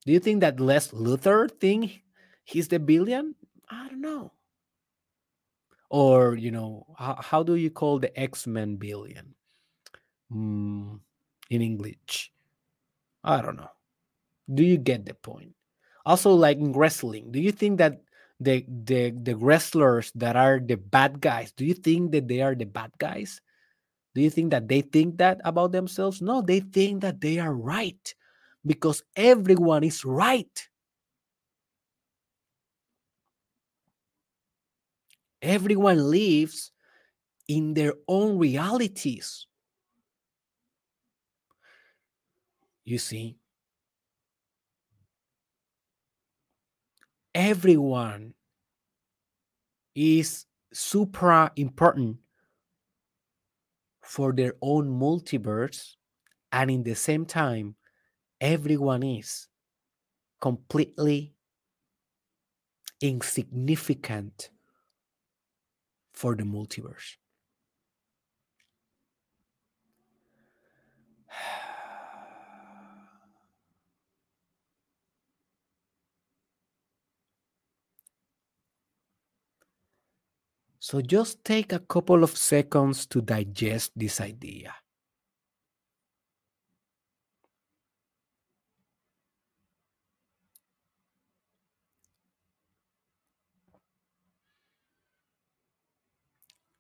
Do 0.06 0.14
you 0.14 0.20
think 0.20 0.42
that 0.42 0.60
lex 0.60 0.92
luthor 0.92 1.52
think 1.52 2.02
he's 2.44 2.70
the 2.70 2.80
billion 2.80 3.36
i 3.70 3.88
don't 3.90 4.00
know 4.00 4.32
or 5.90 6.36
you 6.36 6.52
know 6.52 6.86
how, 6.98 7.16
how 7.22 7.44
do 7.44 7.56
you 7.56 7.70
call 7.70 8.00
the 8.00 8.12
x-men 8.20 8.76
billion 8.76 9.34
mm, 10.32 11.00
in 11.50 11.62
english. 11.62 12.32
I 13.24 13.42
don't 13.42 13.58
know. 13.58 13.72
Do 14.54 14.64
you 14.64 14.78
get 14.78 15.06
the 15.06 15.14
point? 15.14 15.54
Also 16.06 16.32
like 16.32 16.58
in 16.58 16.72
wrestling 16.72 17.32
do 17.32 17.40
you 17.40 17.52
think 17.52 17.78
that 17.80 18.02
the 18.40 18.66
the 18.68 19.12
the 19.12 19.36
wrestlers 19.36 20.12
that 20.16 20.36
are 20.36 20.60
the 20.60 20.78
bad 20.78 21.20
guys 21.20 21.52
do 21.52 21.66
you 21.66 21.74
think 21.74 22.12
that 22.12 22.28
they 22.28 22.42
are 22.42 22.56
the 22.56 22.66
bad 22.66 22.92
guys? 22.98 23.42
Do 24.16 24.22
you 24.22 24.30
think 24.30 24.52
that 24.52 24.68
they 24.68 24.82
think 24.82 25.18
that 25.18 25.42
about 25.44 25.72
themselves? 25.72 26.22
No 26.22 26.42
they 26.42 26.60
think 26.60 27.02
that 27.02 27.22
they 27.22 27.40
are 27.40 27.54
right 27.54 28.14
because 28.66 29.04
everyone 29.16 29.84
is 29.84 30.04
right 30.04 30.70
everyone 35.42 36.10
lives 36.10 36.72
in 37.48 37.74
their 37.74 37.94
own 38.08 38.38
realities. 38.38 39.48
You 42.86 42.98
see, 42.98 43.38
everyone 47.36 48.34
is 49.96 50.46
super 50.72 51.52
important 51.56 52.18
for 54.02 54.32
their 54.32 54.54
own 54.62 54.88
multiverse, 54.88 55.96
and 56.52 56.72
in 56.72 56.84
the 56.84 56.96
same 56.96 57.26
time, 57.26 57.76
everyone 58.40 59.04
is 59.04 59.50
completely 60.40 61.34
insignificant 63.02 64.50
for 66.18 66.36
the 66.36 66.44
multiverse. 66.44 67.18
So 80.80 81.02
just 81.02 81.44
take 81.44 81.72
a 81.72 81.80
couple 81.80 82.24
of 82.24 82.36
seconds 82.36 83.06
to 83.08 83.22
digest 83.22 83.92
this 83.96 84.20
idea. 84.22 84.74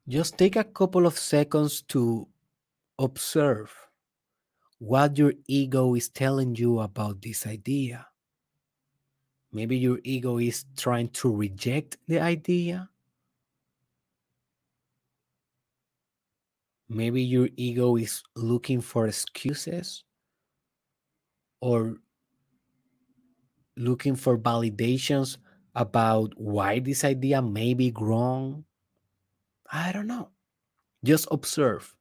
Just 0.08 0.38
take 0.38 0.56
a 0.56 0.64
couple 0.64 1.06
of 1.06 1.18
seconds 1.20 1.82
to 1.90 2.28
observe 2.98 3.74
what 4.80 5.18
your 5.18 5.34
ego 5.48 5.96
is 5.96 6.08
telling 6.08 6.56
you 6.56 6.80
about 6.80 7.22
this 7.22 7.46
idea. 7.46 8.08
Maybe 9.52 9.78
your 9.78 10.00
ego 10.04 10.38
is 10.38 10.66
trying 10.78 11.10
to 11.10 11.36
reject 11.36 11.98
the 12.08 12.22
idea. 12.22 12.90
Maybe 16.88 17.22
your 17.22 17.50
ego 17.58 17.98
is 17.98 18.24
looking 18.36 18.80
for 18.80 19.08
excuses 19.08 20.06
or 21.60 21.98
looking 23.76 24.16
for 24.16 24.38
validations 24.38 25.38
about 25.76 26.32
why 26.38 26.80
this 26.80 27.04
idea 27.04 27.42
may 27.42 27.74
be 27.74 27.92
wrong. 28.00 28.64
I 29.72 29.92
don't 29.92 30.08
know. 30.08 30.30
Just 31.04 31.28
observe. 31.32 31.96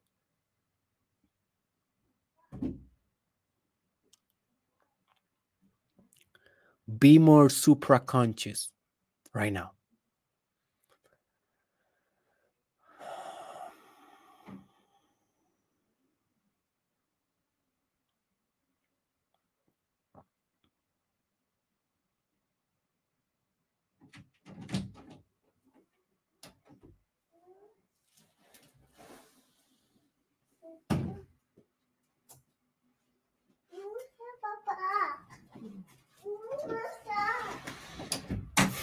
Be 6.98 7.18
more 7.18 7.48
supra 7.48 8.00
conscious 8.00 8.70
right 9.34 9.52
now. 9.52 9.75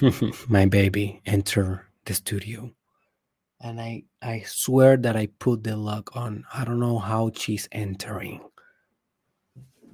my 0.49 0.65
baby 0.65 1.21
enter 1.25 1.87
the 2.05 2.13
studio. 2.13 2.71
And 3.61 3.79
i 3.79 4.03
i 4.21 4.43
swear 4.45 4.97
that 4.97 5.15
i 5.15 5.27
put 5.39 5.63
the 5.63 5.77
lock 5.77 6.15
on. 6.15 6.43
I 6.53 6.65
don't 6.65 6.79
know 6.79 6.99
how 6.99 7.31
she's 7.33 7.69
entering. 7.71 8.41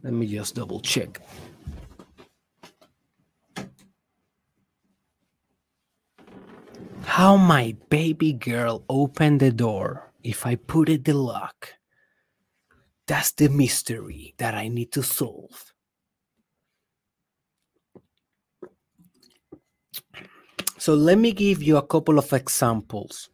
Let 0.01 0.13
me 0.13 0.25
just 0.27 0.55
double 0.55 0.79
check. 0.79 1.21
How 7.03 7.37
my 7.37 7.75
baby 7.89 8.33
girl 8.33 8.83
opened 8.89 9.41
the 9.41 9.51
door 9.51 10.11
if 10.23 10.45
i 10.45 10.55
put 10.55 10.89
it 10.89 11.05
the 11.05 11.13
lock? 11.13 11.73
That's 13.05 13.31
the 13.31 13.49
mystery 13.49 14.33
that 14.37 14.55
i 14.55 14.67
need 14.69 14.91
to 14.93 15.03
solve 15.03 15.68
So 20.79 20.93
let 20.93 21.17
me 21.17 21.33
give 21.33 21.61
you 21.61 21.75
a 21.75 21.85
couple 21.85 22.17
of 22.17 22.31
examples 22.31 23.29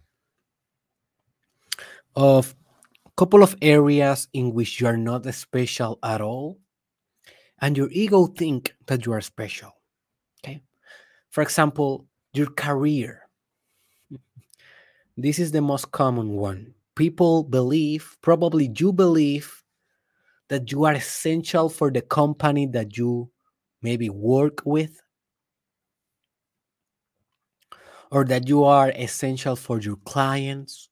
of 2.15 2.55
a 3.05 3.11
couple 3.15 3.43
of 3.43 3.55
areas 3.61 4.27
in 4.33 4.51
which 4.51 4.81
you 4.81 4.87
are 4.87 4.97
not 4.97 5.31
special 5.31 5.99
at 6.01 6.21
all 6.21 6.57
and 7.61 7.77
your 7.77 7.89
ego 7.91 8.25
think 8.25 8.73
that 8.87 9.05
you 9.05 9.13
are 9.13 9.21
special. 9.21 9.71
Okay? 10.43 10.63
For 11.29 11.43
example, 11.43 12.07
your 12.33 12.47
career. 12.47 13.29
This 15.15 15.37
is 15.37 15.51
the 15.51 15.61
most 15.61 15.91
common 15.91 16.33
one. 16.37 16.73
People 16.95 17.43
believe, 17.43 18.17
probably 18.23 18.71
you 18.75 18.91
believe 18.91 19.63
that 20.49 20.71
you 20.71 20.83
are 20.85 20.93
essential 20.93 21.69
for 21.69 21.91
the 21.91 22.01
company 22.01 22.65
that 22.67 22.97
you 22.97 23.29
maybe 23.83 24.09
work 24.09 24.63
with 24.65 24.99
or 28.15 28.23
that 28.23 28.47
you 28.47 28.63
are 28.63 28.93
essential 28.95 29.57
for 29.57 29.79
your 29.81 29.97
clients? 30.07 30.87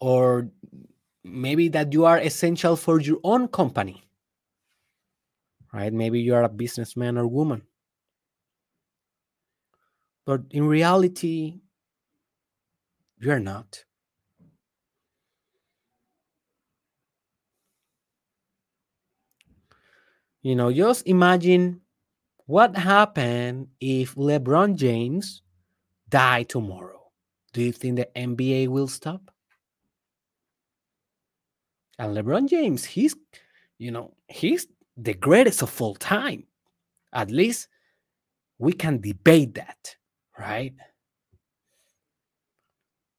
Or 0.00 0.48
maybe 1.22 1.68
that 1.68 1.92
you 1.92 2.06
are 2.06 2.18
essential 2.18 2.74
for 2.76 2.98
your 3.00 3.18
own 3.22 3.48
company 3.48 4.02
right? 5.72 5.92
Maybe 5.92 6.20
you 6.20 6.34
are 6.34 6.42
a 6.42 6.48
businessman 6.48 7.18
or 7.18 7.26
woman. 7.26 7.62
But 10.26 10.42
in 10.50 10.66
reality 10.66 11.60
you 13.18 13.30
are 13.30 13.40
not. 13.40 13.84
You 20.42 20.56
know 20.56 20.72
just 20.72 21.06
imagine 21.06 21.82
what 22.50 22.76
happened 22.76 23.68
if 23.80 24.16
LeBron 24.16 24.74
James 24.74 25.42
die 26.08 26.42
tomorrow? 26.42 27.12
Do 27.52 27.62
you 27.62 27.70
think 27.70 27.94
the 27.94 28.08
NBA 28.16 28.66
will 28.66 28.88
stop? 28.88 29.30
And 32.00 32.16
LeBron 32.16 32.48
James, 32.48 32.84
he's, 32.84 33.14
you 33.78 33.92
know, 33.92 34.16
he's 34.26 34.66
the 34.96 35.14
greatest 35.14 35.62
of 35.62 35.80
all 35.80 35.94
time. 35.94 36.42
At 37.12 37.30
least 37.30 37.68
we 38.58 38.72
can 38.72 39.00
debate 39.00 39.54
that, 39.54 39.94
right? 40.36 40.74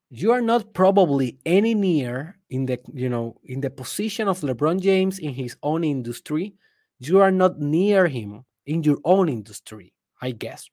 You 0.10 0.34
are 0.34 0.42
not 0.42 0.74
probably 0.74 1.40
any 1.46 1.74
near 1.74 2.38
in 2.50 2.66
the, 2.66 2.82
you 2.94 3.08
know, 3.08 3.40
in 3.46 3.62
the 3.62 3.70
position 3.70 4.28
of 4.28 4.42
LeBron 4.42 4.82
James 4.82 5.20
in 5.20 5.34
his 5.34 5.56
own 5.64 5.86
industry. 5.86 6.54
You 7.00 7.22
are 7.22 7.32
not 7.32 7.60
near 7.60 8.08
him 8.08 8.44
in 8.66 8.84
your 8.84 9.00
own 9.04 9.30
industry, 9.30 9.94
I 10.22 10.32
guess. 10.32 10.70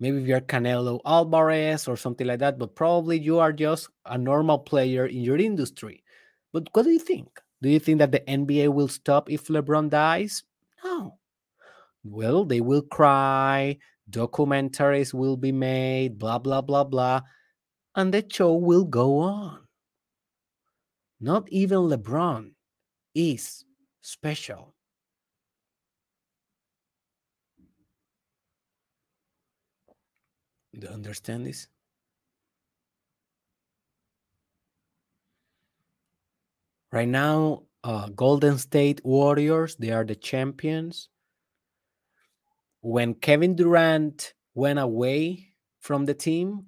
Maybe 0.00 0.22
you're 0.22 0.40
Canelo 0.40 1.00
Alvarez 1.04 1.88
or 1.88 1.96
something 1.96 2.26
like 2.26 2.38
that, 2.38 2.58
but 2.58 2.76
probably 2.76 3.18
you 3.18 3.40
are 3.40 3.52
just 3.52 3.88
a 4.06 4.16
normal 4.16 4.58
player 4.58 5.06
in 5.06 5.22
your 5.22 5.38
industry. 5.38 6.04
But 6.52 6.68
what 6.72 6.84
do 6.84 6.90
you 6.90 7.00
think? 7.00 7.28
Do 7.60 7.68
you 7.68 7.80
think 7.80 7.98
that 7.98 8.12
the 8.12 8.20
NBA 8.20 8.72
will 8.72 8.88
stop 8.88 9.28
if 9.28 9.48
LeBron 9.48 9.90
dies? 9.90 10.44
No. 10.84 11.18
Well, 12.04 12.44
they 12.44 12.60
will 12.60 12.82
cry, 12.82 13.78
documentaries 14.08 15.12
will 15.12 15.36
be 15.36 15.50
made, 15.50 16.18
blah, 16.18 16.38
blah, 16.38 16.60
blah, 16.60 16.84
blah, 16.84 17.22
and 17.96 18.14
the 18.14 18.24
show 18.30 18.54
will 18.54 18.84
go 18.84 19.18
on. 19.18 19.66
Not 21.20 21.48
even 21.50 21.78
LeBron 21.78 22.52
is 23.14 23.64
special. 24.00 24.76
Do 30.78 30.86
you 30.86 30.92
understand 30.92 31.46
this? 31.46 31.66
Right 36.92 37.08
now, 37.08 37.64
uh, 37.84 38.08
Golden 38.08 38.58
State 38.58 39.04
Warriors, 39.04 39.76
they 39.76 39.90
are 39.90 40.04
the 40.04 40.14
champions. 40.14 41.08
When 42.80 43.14
Kevin 43.14 43.56
Durant 43.56 44.34
went 44.54 44.78
away 44.78 45.52
from 45.80 46.06
the 46.06 46.14
team, 46.14 46.66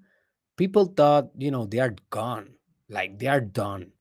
people 0.56 0.86
thought, 0.86 1.30
you 1.38 1.50
know, 1.50 1.64
they 1.66 1.78
are 1.78 1.94
gone. 2.10 2.54
Like 2.88 3.18
they 3.18 3.28
are 3.28 3.40
done. 3.40 3.92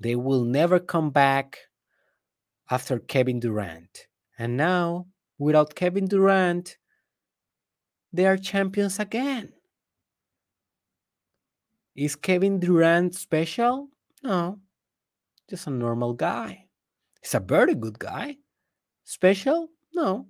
They 0.00 0.16
will 0.16 0.44
never 0.44 0.80
come 0.80 1.10
back 1.10 1.58
after 2.70 2.98
Kevin 2.98 3.38
Durant. 3.38 4.06
And 4.38 4.56
now, 4.56 5.06
without 5.38 5.74
Kevin 5.74 6.06
Durant, 6.06 6.78
they 8.12 8.26
are 8.26 8.36
champions 8.36 8.98
again. 8.98 9.52
Is 11.94 12.16
Kevin 12.16 12.60
Durant 12.60 13.14
special? 13.14 13.88
No, 14.22 14.60
just 15.48 15.66
a 15.66 15.70
normal 15.70 16.14
guy. 16.14 16.66
He's 17.22 17.34
a 17.34 17.40
very 17.40 17.74
good 17.74 17.98
guy. 17.98 18.36
Special? 19.04 19.68
No. 19.92 20.26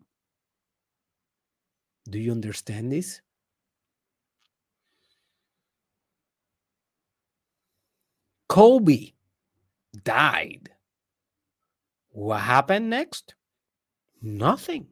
Do 2.09 2.19
you 2.19 2.33
understand 2.33 2.91
this? 2.91 3.21
Kobe 8.49 9.13
died. 10.03 10.71
What 12.11 12.41
happened 12.41 12.91
next? 12.91 13.35
Nothing. 14.21 14.89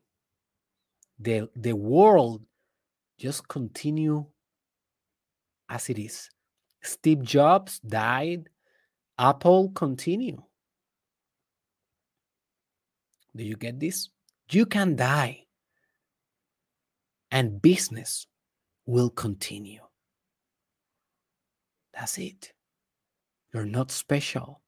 The, 1.19 1.49
the 1.57 1.73
world 1.73 2.43
just 3.19 3.49
continue 3.49 4.25
as 5.69 5.91
it 5.91 5.99
is. 5.99 6.31
Steve 6.83 7.23
Jobs 7.23 7.81
died. 7.81 8.49
Apple 9.19 9.71
continue. 9.71 10.43
Do 13.35 13.45
you 13.45 13.57
get 13.57 13.81
this? 13.81 14.09
You 14.51 14.65
can 14.65 14.97
die 14.97 15.47
and 17.31 17.61
business 17.61 18.27
will 18.87 19.11
continue. 19.11 19.81
That's 21.93 22.19
it. 22.19 22.53
You're 23.53 23.67
not 23.67 23.91
special. 23.91 24.61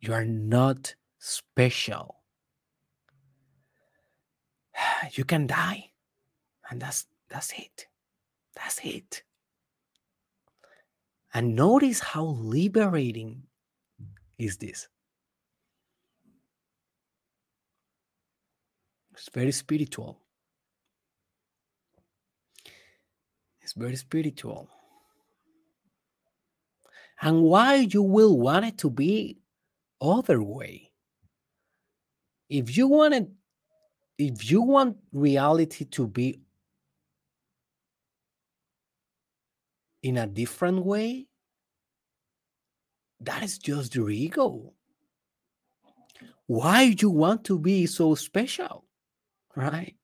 You 0.00 0.12
are 0.12 0.24
not 0.24 0.94
special. 1.18 2.16
You 5.12 5.24
can 5.24 5.46
die, 5.46 5.89
and 6.70 6.80
that's 6.80 7.06
that's 7.28 7.52
it. 7.52 7.86
That's 8.54 8.80
it. 8.84 9.22
And 11.32 11.54
notice 11.54 12.00
how 12.00 12.24
liberating 12.24 13.42
is 14.38 14.56
this. 14.56 14.88
It's 19.12 19.28
very 19.32 19.52
spiritual. 19.52 20.18
It's 23.60 23.74
very 23.74 23.96
spiritual. 23.96 24.68
And 27.22 27.42
why 27.42 27.74
you 27.76 28.02
will 28.02 28.38
want 28.38 28.64
it 28.64 28.78
to 28.78 28.90
be 28.90 29.38
other 30.00 30.42
way? 30.42 30.90
If 32.48 32.76
you 32.76 32.88
want 32.88 33.14
it, 33.14 33.28
if 34.18 34.50
you 34.50 34.62
want 34.62 34.96
reality 35.12 35.84
to 35.84 36.06
be 36.08 36.40
in 40.02 40.16
a 40.16 40.26
different 40.26 40.84
way, 40.84 41.26
that 43.20 43.42
is 43.42 43.58
just 43.58 43.94
your 43.94 44.10
ego. 44.10 44.72
Why 46.46 46.92
do 46.92 47.06
you 47.06 47.10
want 47.10 47.44
to 47.44 47.58
be 47.58 47.86
so 47.86 48.14
special, 48.14 48.84
right? 49.54 49.94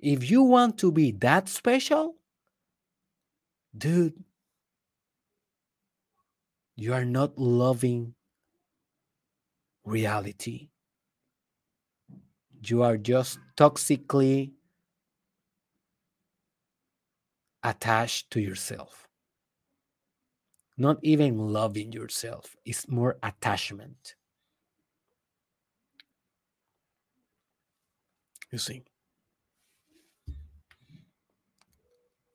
If 0.00 0.30
you 0.30 0.42
want 0.42 0.78
to 0.78 0.92
be 0.92 1.12
that 1.12 1.48
special, 1.48 2.16
dude, 3.76 4.12
you 6.76 6.92
are 6.92 7.04
not 7.04 7.38
loving 7.38 8.14
reality. 9.84 10.68
You 12.66 12.82
are 12.82 12.98
just 12.98 13.38
toxically 13.56 14.52
attached 17.64 18.30
to 18.30 18.40
yourself. 18.40 19.08
Not 20.76 20.98
even 21.02 21.38
loving 21.38 21.92
yourself, 21.92 22.56
it's 22.64 22.88
more 22.88 23.16
attachment. 23.22 24.14
You 28.52 28.58
see. 28.58 28.82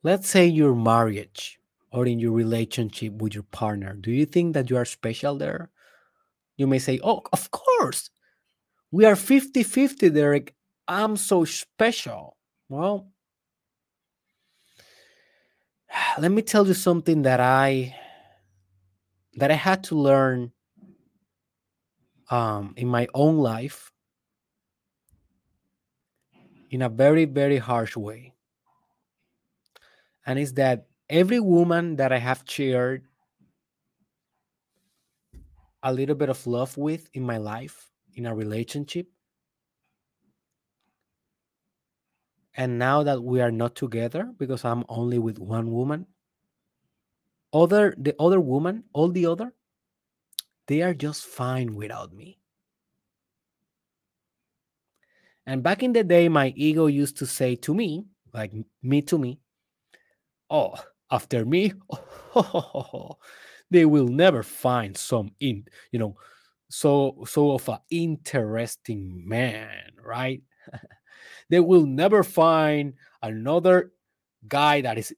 Let's 0.03 0.29
say 0.29 0.47
your 0.47 0.75
marriage 0.75 1.59
or 1.91 2.05
in 2.05 2.19
your 2.19 2.31
relationship 2.31 3.13
with 3.13 3.33
your 3.33 3.43
partner. 3.43 3.93
Do 3.93 4.11
you 4.11 4.25
think 4.25 4.53
that 4.53 4.69
you 4.69 4.77
are 4.77 4.85
special 4.85 5.37
there? 5.37 5.69
You 6.57 6.67
may 6.67 6.79
say, 6.79 6.99
Oh, 7.03 7.21
of 7.31 7.51
course. 7.51 8.09
We 8.91 9.05
are 9.05 9.15
50 9.15 9.63
50, 9.63 10.09
Derek. 10.09 10.55
I'm 10.87 11.15
so 11.15 11.45
special. 11.45 12.37
Well, 12.69 13.11
let 16.19 16.31
me 16.31 16.41
tell 16.41 16.67
you 16.67 16.73
something 16.73 17.23
that 17.23 17.39
I 17.39 17.95
that 19.35 19.51
I 19.51 19.55
had 19.55 19.83
to 19.85 19.95
learn 19.95 20.51
um, 22.29 22.73
in 22.77 22.87
my 22.87 23.07
own 23.13 23.37
life 23.37 23.91
in 26.71 26.81
a 26.81 26.89
very 26.89 27.25
very 27.25 27.57
harsh 27.57 27.95
way, 27.95 28.33
and 30.25 30.39
it's 30.39 30.53
that 30.53 30.87
every 31.09 31.39
woman 31.39 31.95
that 31.97 32.11
I 32.11 32.17
have 32.17 32.43
shared 32.47 33.03
a 35.83 35.93
little 35.93 36.15
bit 36.15 36.29
of 36.29 36.45
love 36.47 36.77
with 36.77 37.09
in 37.13 37.23
my 37.23 37.37
life 37.37 37.89
in 38.15 38.25
a 38.25 38.35
relationship 38.35 39.07
and 42.59 42.77
now 42.77 43.01
that 43.01 43.23
we 43.23 43.41
are 43.41 43.51
not 43.51 43.73
together 43.75 44.31
because 44.37 44.65
i'm 44.65 44.83
only 44.89 45.17
with 45.17 45.39
one 45.39 45.71
woman 45.71 46.05
other 47.53 47.95
the 47.97 48.13
other 48.19 48.39
woman 48.39 48.83
all 48.93 49.09
the 49.09 49.25
other 49.25 49.53
they 50.69 50.83
are 50.83 50.93
just 50.93 51.25
fine 51.25 51.73
without 51.73 52.13
me. 52.13 52.37
And 55.47 55.63
back 55.63 55.81
in 55.81 55.93
the 55.93 56.03
day 56.03 56.29
my 56.29 56.53
ego 56.55 56.85
used 56.85 57.17
to 57.17 57.25
say 57.25 57.55
to 57.55 57.73
me 57.73 58.05
like 58.35 58.53
me 58.83 59.01
to 59.01 59.17
me 59.17 59.39
oh 60.51 60.75
after 61.09 61.43
me 61.43 61.73
oh, 62.35 63.17
they 63.71 63.85
will 63.85 64.07
never 64.07 64.43
find 64.43 64.95
some 64.95 65.31
in 65.39 65.65
you 65.91 65.97
know 65.97 66.15
so 66.69 67.23
so 67.25 67.53
of 67.53 67.67
an 67.67 67.79
interesting 67.89 69.27
man 69.27 69.93
right 70.03 70.43
they 71.49 71.59
will 71.59 71.85
never 71.85 72.23
find 72.23 72.93
another 73.21 73.91
guy 74.47 74.81
that 74.81 74.97
is 74.97 75.13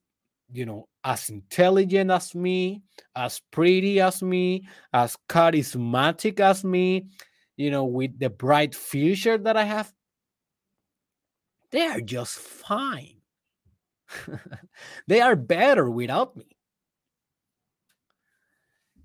you 0.51 0.65
know 0.65 0.87
as 1.03 1.29
intelligent 1.29 2.11
as 2.11 2.35
me 2.35 2.81
as 3.15 3.41
pretty 3.51 3.99
as 3.99 4.21
me 4.21 4.67
as 4.93 5.17
charismatic 5.29 6.39
as 6.39 6.63
me 6.63 7.07
you 7.57 7.71
know 7.71 7.85
with 7.85 8.17
the 8.19 8.29
bright 8.29 8.75
future 8.75 9.37
that 9.37 9.57
i 9.57 9.63
have. 9.63 9.93
They 11.71 11.87
are 11.87 12.01
just 12.01 12.37
fine. 12.37 13.21
They 15.07 15.21
are 15.21 15.37
better 15.37 15.89
without 15.89 16.35
me. 16.35 16.57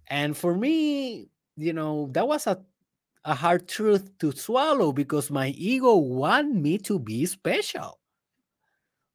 And 0.08 0.36
for 0.36 0.56
me 0.56 1.28
you 1.56 1.72
know 1.72 2.08
that 2.12 2.26
was 2.26 2.46
a, 2.46 2.60
a 3.26 3.34
hard 3.34 3.68
truth 3.68 4.16
to 4.18 4.30
swallow 4.30 4.92
because 4.92 5.30
my 5.30 5.48
ego 5.58 5.96
want 5.96 6.54
me 6.54 6.78
to 6.78 6.98
be 6.98 7.26
special. 7.26 7.98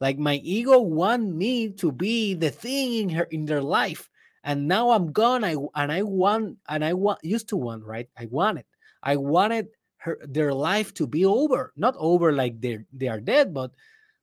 Like 0.01 0.19
my 0.19 0.35
ego 0.43 0.79
want 0.79 1.33
me 1.33 1.69
to 1.79 1.91
be 1.91 2.33
the 2.33 2.51
thing 2.51 2.93
in 2.93 3.09
her 3.09 3.23
in 3.23 3.45
their 3.45 3.61
life. 3.61 4.09
And 4.43 4.67
now 4.67 4.91
i'm 4.91 5.13
gone. 5.13 5.43
I 5.43 5.55
and 5.75 5.91
i 5.91 6.01
want 6.01 6.57
and 6.67 6.83
i 6.83 6.93
want 6.93 7.23
used 7.23 7.47
to 7.49 7.57
want 7.57 7.85
right? 7.85 8.09
I 8.17 8.25
wanted 8.25 8.65
i 9.01 9.15
wanted 9.15 9.69
her 9.97 10.19
their 10.27 10.53
life 10.53 10.93
to 10.95 11.07
be 11.07 11.23
over. 11.23 11.71
Not 11.77 11.95
over 11.97 12.33
like 12.33 12.59
they're 12.59 12.85
they 12.91 13.07
are 13.07 13.21
dead 13.21 13.53
but 13.53 13.71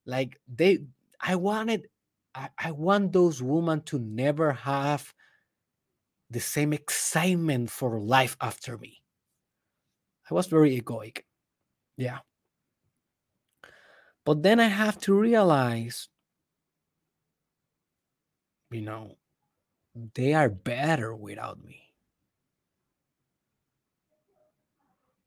like 0.05 0.39
they 0.53 0.81
i 1.21 1.35
wanted 1.35 1.89
i, 2.35 2.51
I 2.59 2.71
want 2.73 3.13
those 3.13 3.43
women 3.43 3.81
to 3.89 3.99
never 3.99 4.53
have 4.53 5.15
the 6.31 6.41
same 6.41 6.75
excitement 6.75 7.71
for 7.71 7.99
life 8.01 8.37
after 8.41 8.77
me. 8.77 9.01
I 10.31 10.35
was 10.35 10.47
very 10.47 10.79
egoic. 10.81 11.23
Yeah. 11.97 12.19
But 14.25 14.43
then 14.43 14.61
I 14.61 14.69
have 14.69 14.99
to 15.03 15.15
realize, 15.15 16.09
you 18.71 18.83
know, 18.83 19.17
they 20.15 20.35
are 20.35 20.51
better 20.51 21.15
without 21.15 21.65
me. 21.65 21.83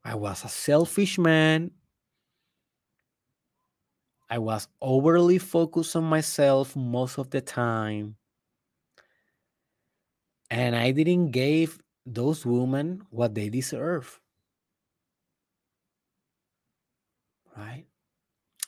I 0.03 0.15
was 0.15 0.43
a 0.43 0.49
selfish 0.49 1.17
man. 1.17 1.71
I 4.29 4.37
was 4.37 4.67
overly 4.81 5.39
focused 5.39 5.95
on 5.95 6.05
myself 6.05 6.75
most 6.75 7.17
of 7.17 7.29
the 7.29 7.41
time. 7.41 8.15
And 10.49 10.75
I 10.75 10.91
didn't 10.91 11.31
give 11.31 11.79
those 12.05 12.45
women 12.45 13.03
what 13.09 13.35
they 13.35 13.49
deserve. 13.49 14.19
Right? 17.61 17.85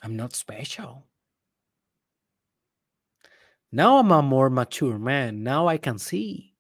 I'm 0.04 0.16
not 0.16 0.36
special. 0.36 1.08
Now 3.72 3.98
I'm 3.98 4.12
a 4.12 4.22
more 4.22 4.52
mature 4.52 5.00
man. 5.00 5.42
Now 5.42 5.68
I 5.68 5.78
can 5.78 5.98
see. 5.98 6.54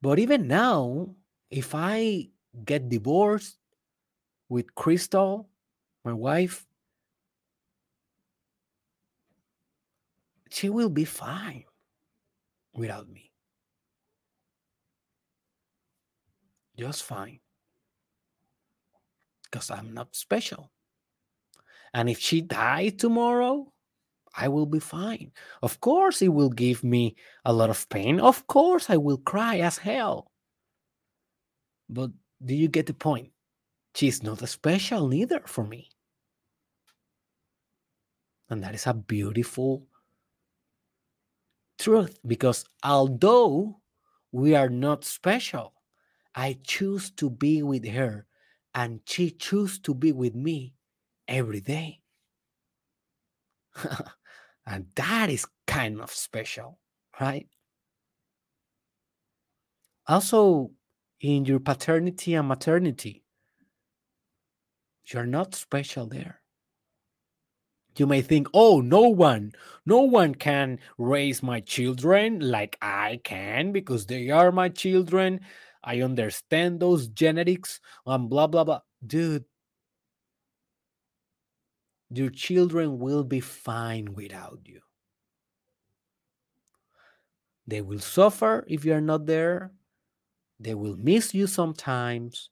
But 0.00 0.20
even 0.20 0.46
now, 0.46 1.16
if 1.50 1.74
I 1.74 2.28
get 2.64 2.88
divorced 2.88 3.58
with 4.48 4.76
Crystal, 4.76 5.48
my 6.04 6.12
wife, 6.12 6.64
she 10.48 10.68
will 10.68 10.90
be 10.90 11.04
fine 11.04 11.64
without 12.72 13.08
me. 13.08 13.32
Just 16.76 17.02
fine. 17.02 17.40
Because 19.50 19.70
I'm 19.70 19.94
not 19.94 20.14
special. 20.14 20.70
And 21.94 22.08
if 22.08 22.18
she 22.18 22.40
died 22.42 22.98
tomorrow, 22.98 23.72
I 24.36 24.48
will 24.48 24.66
be 24.66 24.78
fine. 24.78 25.32
Of 25.62 25.80
course, 25.80 26.22
it 26.22 26.28
will 26.28 26.50
give 26.50 26.84
me 26.84 27.16
a 27.44 27.52
lot 27.52 27.70
of 27.70 27.88
pain. 27.88 28.20
Of 28.20 28.46
course, 28.46 28.90
I 28.90 28.96
will 28.96 29.18
cry 29.18 29.58
as 29.58 29.78
hell. 29.78 30.30
But 31.88 32.10
do 32.44 32.54
you 32.54 32.68
get 32.68 32.86
the 32.86 32.94
point? 32.94 33.32
She's 33.94 34.22
not 34.22 34.46
special 34.48 35.08
neither 35.08 35.40
for 35.46 35.64
me. 35.64 35.88
And 38.48 38.62
that 38.62 38.74
is 38.74 38.86
a 38.86 38.94
beautiful 38.94 39.86
truth 41.78 42.18
because 42.24 42.64
although 42.84 43.80
we 44.30 44.54
are 44.54 44.68
not 44.68 45.04
special, 45.04 45.74
I 46.34 46.58
choose 46.62 47.10
to 47.12 47.28
be 47.28 47.62
with 47.62 47.86
her 47.88 48.27
and 48.74 49.00
she 49.06 49.30
chooses 49.30 49.78
to 49.80 49.94
be 49.94 50.12
with 50.12 50.34
me 50.34 50.74
every 51.26 51.60
day. 51.60 52.00
and 54.66 54.86
that 54.96 55.30
is 55.30 55.46
kind 55.66 56.00
of 56.00 56.10
special, 56.10 56.78
right? 57.20 57.48
Also, 60.06 60.70
in 61.20 61.44
your 61.44 61.60
paternity 61.60 62.34
and 62.34 62.48
maternity, 62.48 63.24
you're 65.12 65.26
not 65.26 65.54
special 65.54 66.06
there. 66.06 66.40
You 67.96 68.06
may 68.06 68.22
think, 68.22 68.48
oh, 68.54 68.80
no 68.80 69.08
one, 69.08 69.52
no 69.84 70.02
one 70.02 70.34
can 70.34 70.78
raise 70.98 71.42
my 71.42 71.60
children 71.60 72.38
like 72.38 72.78
I 72.80 73.20
can 73.24 73.72
because 73.72 74.06
they 74.06 74.30
are 74.30 74.52
my 74.52 74.68
children. 74.68 75.40
I 75.82 76.02
understand 76.02 76.80
those 76.80 77.08
genetics 77.08 77.80
and 78.06 78.28
blah, 78.28 78.46
blah, 78.46 78.64
blah. 78.64 78.80
Dude, 79.04 79.44
your 82.10 82.30
children 82.30 82.98
will 82.98 83.24
be 83.24 83.40
fine 83.40 84.14
without 84.14 84.60
you. 84.64 84.80
They 87.66 87.82
will 87.82 88.00
suffer 88.00 88.64
if 88.66 88.84
you 88.84 88.94
are 88.94 89.00
not 89.00 89.26
there. 89.26 89.72
They 90.58 90.74
will 90.74 90.96
miss 90.96 91.34
you 91.34 91.46
sometimes. 91.46 92.50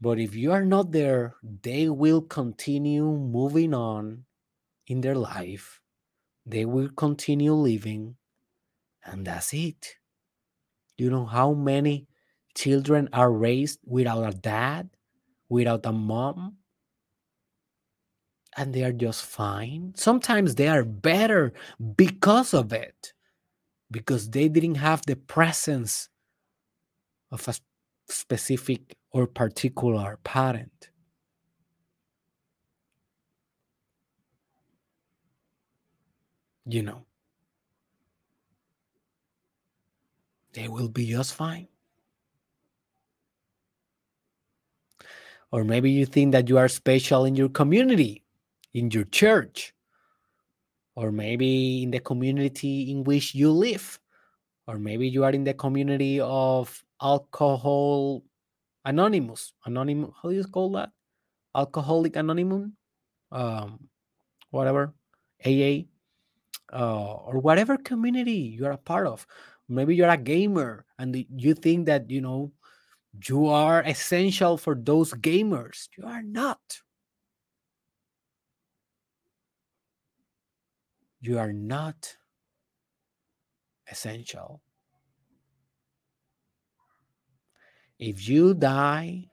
But 0.00 0.18
if 0.18 0.34
you 0.34 0.52
are 0.52 0.64
not 0.64 0.92
there, 0.92 1.36
they 1.42 1.88
will 1.88 2.20
continue 2.20 3.04
moving 3.04 3.72
on 3.72 4.24
in 4.86 5.00
their 5.00 5.14
life. 5.14 5.80
They 6.44 6.64
will 6.64 6.90
continue 6.90 7.54
living. 7.54 8.16
And 9.04 9.26
that's 9.26 9.54
it. 9.54 9.96
You 11.02 11.10
know 11.10 11.26
how 11.26 11.52
many 11.52 12.06
children 12.54 13.08
are 13.12 13.32
raised 13.32 13.80
without 13.84 14.22
a 14.22 14.36
dad, 14.36 14.88
without 15.48 15.84
a 15.84 15.90
mom? 15.90 16.58
And 18.56 18.72
they 18.72 18.84
are 18.84 18.92
just 18.92 19.24
fine. 19.24 19.94
Sometimes 19.96 20.54
they 20.54 20.68
are 20.68 20.84
better 20.84 21.54
because 21.96 22.54
of 22.54 22.72
it, 22.72 23.14
because 23.90 24.30
they 24.30 24.48
didn't 24.48 24.76
have 24.76 25.02
the 25.04 25.16
presence 25.16 26.08
of 27.32 27.48
a 27.48 27.54
specific 28.08 28.94
or 29.10 29.26
particular 29.26 30.20
parent. 30.22 30.90
You 36.64 36.84
know, 36.84 37.06
they 40.54 40.68
will 40.68 40.88
be 40.88 41.06
just 41.06 41.34
fine. 41.34 41.68
Or 45.50 45.64
maybe 45.64 45.90
you 45.90 46.06
think 46.06 46.32
that 46.32 46.48
you 46.48 46.56
are 46.58 46.68
special 46.68 47.24
in 47.24 47.34
your 47.34 47.50
community, 47.50 48.24
in 48.72 48.90
your 48.90 49.04
church, 49.04 49.74
or 50.96 51.12
maybe 51.12 51.82
in 51.82 51.90
the 51.90 52.00
community 52.00 52.90
in 52.90 53.04
which 53.04 53.34
you 53.34 53.50
live, 53.50 54.00
or 54.66 54.78
maybe 54.78 55.08
you 55.08 55.24
are 55.24 55.30
in 55.30 55.44
the 55.44 55.54
community 55.54 56.20
of 56.20 56.84
alcohol 57.02 58.22
anonymous. 58.84 59.52
Anonymous 59.66 60.10
how 60.22 60.30
do 60.30 60.34
you 60.34 60.44
call 60.44 60.72
that? 60.72 60.90
Alcoholic 61.54 62.16
anonymous? 62.16 62.70
Um 63.30 63.88
whatever. 64.50 64.94
Aa 65.44 65.84
uh, 66.72 67.14
or 67.26 67.38
whatever 67.38 67.76
community 67.76 68.32
you 68.32 68.64
are 68.66 68.72
a 68.72 68.78
part 68.78 69.06
of 69.06 69.26
maybe 69.72 69.94
you're 69.94 70.08
a 70.08 70.16
gamer 70.16 70.84
and 70.98 71.24
you 71.36 71.54
think 71.54 71.86
that 71.86 72.10
you 72.10 72.20
know 72.20 72.52
you 73.26 73.46
are 73.46 73.82
essential 73.82 74.56
for 74.56 74.74
those 74.74 75.12
gamers 75.14 75.88
you 75.96 76.06
are 76.06 76.22
not 76.22 76.60
you 81.20 81.38
are 81.38 81.52
not 81.52 82.16
essential 83.90 84.60
If 88.02 88.28
you 88.28 88.52
die, 88.54 89.30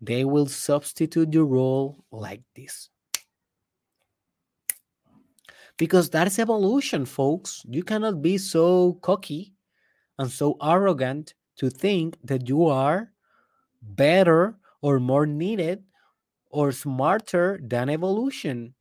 they 0.00 0.24
will 0.24 0.46
substitute 0.46 1.34
your 1.34 1.44
role 1.44 2.02
like 2.10 2.40
this. 2.56 2.88
Because 5.76 6.08
that's 6.08 6.38
evolution, 6.38 7.04
folks. 7.04 7.62
You 7.68 7.82
cannot 7.82 8.22
be 8.22 8.38
so 8.38 8.94
cocky 9.02 9.52
and 10.20 10.30
so 10.30 10.56
arrogant 10.62 11.34
to 11.56 11.68
think 11.68 12.16
that 12.24 12.48
you 12.48 12.66
are 12.66 13.12
better 13.82 14.58
or 14.82 15.00
more 15.00 15.26
needed 15.26 15.84
or 16.50 16.72
smarter 16.72 17.60
than 17.62 17.88
evolution. 17.90 18.74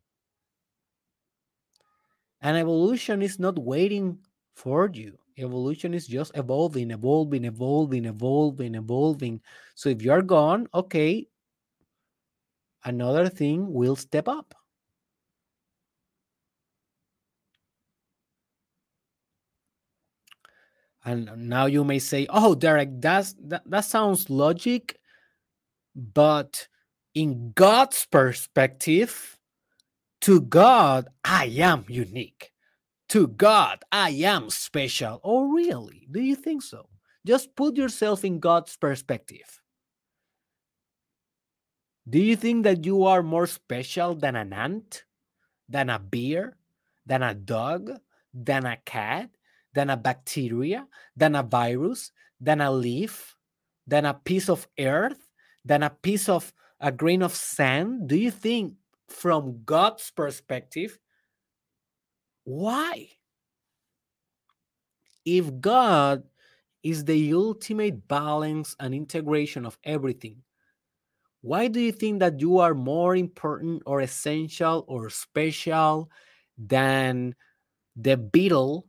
And 2.41 2.57
evolution 2.57 3.21
is 3.21 3.39
not 3.39 3.57
waiting 3.57 4.19
for 4.53 4.89
you 4.93 5.19
evolution 5.37 5.93
is 5.93 6.05
just 6.05 6.35
evolving, 6.35 6.91
evolving, 6.91 7.45
evolving, 7.45 8.03
evolving, 8.03 8.75
evolving. 8.75 9.41
So 9.73 9.87
if 9.87 10.01
you're 10.01 10.21
gone, 10.21 10.67
okay, 10.73 11.29
another 12.83 13.29
thing 13.29 13.71
will 13.73 13.95
step 13.95 14.27
up. 14.27 14.53
And 21.05 21.49
now 21.49 21.65
you 21.65 21.83
may 21.83 21.99
say, 21.99 22.27
"Oh, 22.29 22.55
Derek, 22.55 23.01
that's 23.01 23.35
that, 23.47 23.63
that 23.69 23.85
sounds 23.85 24.29
logic, 24.29 24.97
but 25.95 26.67
in 27.15 27.53
God's 27.53 28.05
perspective, 28.05 29.37
to 30.21 30.41
God, 30.41 31.07
I 31.23 31.45
am 31.45 31.85
unique." 31.87 32.51
to 33.09 33.27
God, 33.27 33.83
I 33.91 34.11
am 34.11 34.49
special. 34.49 35.19
Oh, 35.23 35.49
really? 35.49 36.07
Do 36.09 36.21
you 36.21 36.35
think 36.35 36.61
so? 36.61 36.87
Just 37.25 37.55
put 37.55 37.75
yourself 37.75 38.23
in 38.23 38.39
God's 38.39 38.77
perspective. 38.77 39.61
Do 42.07 42.19
you 42.19 42.35
think 42.35 42.63
that 42.63 42.85
you 42.85 43.03
are 43.05 43.21
more 43.21 43.45
special 43.45 44.15
than 44.15 44.35
an 44.35 44.53
ant, 44.53 45.05
than 45.67 45.89
a 45.89 45.99
bear, 45.99 46.55
than 47.05 47.21
a 47.21 47.33
dog, 47.33 47.91
than 48.33 48.65
a 48.65 48.77
cat, 48.77 49.29
than 49.73 49.89
a 49.89 49.97
bacteria, 49.97 50.87
than 51.15 51.35
a 51.35 51.43
virus, 51.43 52.11
than 52.39 52.61
a 52.61 52.71
leaf, 52.71 53.35
than 53.87 54.05
a 54.05 54.13
piece 54.13 54.49
of 54.49 54.67
earth, 54.79 55.29
than 55.65 55.83
a 55.83 55.89
piece 55.89 56.29
of 56.29 56.53
a 56.79 56.91
grain 56.91 57.21
of 57.21 57.35
sand? 57.35 58.07
Do 58.07 58.15
you 58.15 58.31
think 58.31 58.75
from 59.07 59.63
God's 59.65 60.11
perspective 60.11 60.97
why? 62.43 63.09
If 65.25 65.61
God 65.61 66.23
is 66.81 67.05
the 67.05 67.33
ultimate 67.33 68.07
balance 68.07 68.75
and 68.79 68.95
integration 68.95 69.65
of 69.65 69.77
everything, 69.83 70.41
why 71.41 71.67
do 71.67 71.79
you 71.79 71.91
think 71.91 72.19
that 72.19 72.41
you 72.41 72.57
are 72.57 72.73
more 72.73 73.15
important 73.15 73.83
or 73.85 74.01
essential 74.01 74.83
or 74.87 75.09
special 75.09 76.09
than 76.57 77.35
the 77.95 78.17
beetle 78.17 78.88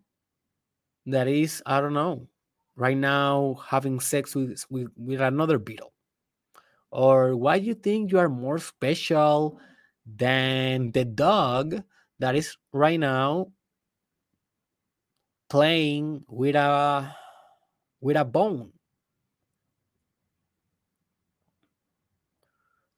that 1.11 1.29
is 1.29 1.63
i 1.67 1.81
don't 1.81 1.95
know. 1.95 2.27
Right 2.77 2.97
now 2.97 3.61
having 3.67 4.01
sex 4.01 4.35
with 4.35 4.65
with, 4.71 4.89
with 4.97 5.21
another 5.21 5.59
beetle. 5.59 5.93
Or 6.91 7.37
why 7.37 7.59
do 7.59 7.67
you 7.67 7.75
think 7.75 8.11
you 8.11 8.19
are 8.19 8.29
more 8.29 8.59
special 8.59 9.61
than 10.07 10.91
the 10.93 11.05
dog 11.05 11.83
that 12.19 12.35
is 12.35 12.57
right 12.73 12.99
now 12.99 13.53
playing 15.49 16.25
with 16.29 16.57
a 16.57 17.15
with 18.01 18.17
a 18.17 18.25
bone? 18.25 18.73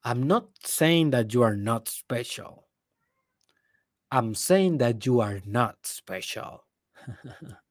I'm 0.03 0.23
not 0.23 0.47
saying 0.63 1.11
that 1.11 1.33
you 1.33 1.43
are 1.43 1.55
not 1.55 1.87
special. 1.87 2.67
I'm 4.11 4.35
saying 4.35 4.77
that 4.77 5.05
you 5.05 5.21
are 5.21 5.41
not 5.45 5.75
special 5.83 6.63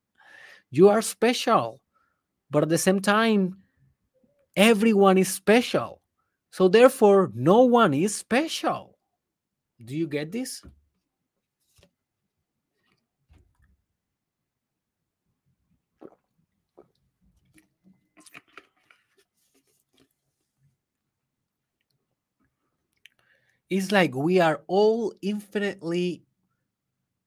you 0.73 0.89
are 0.89 1.03
special 1.03 1.81
but 2.51 2.65
at 2.65 2.71
the 2.71 2.79
same 2.79 3.01
time 3.01 3.57
everyone 4.57 5.19
is 5.19 5.29
special. 5.33 6.01
So 6.51 6.69
therefore 6.69 7.31
no 7.35 7.63
one 7.63 7.95
is 7.95 8.15
special. 8.15 8.99
Do 9.85 9.97
you 9.97 10.07
get 10.07 10.33
this? 10.33 10.63
It's 23.71 23.91
like 23.91 24.15
we 24.15 24.39
are 24.39 24.63
all 24.69 25.15
infinitely 25.23 26.23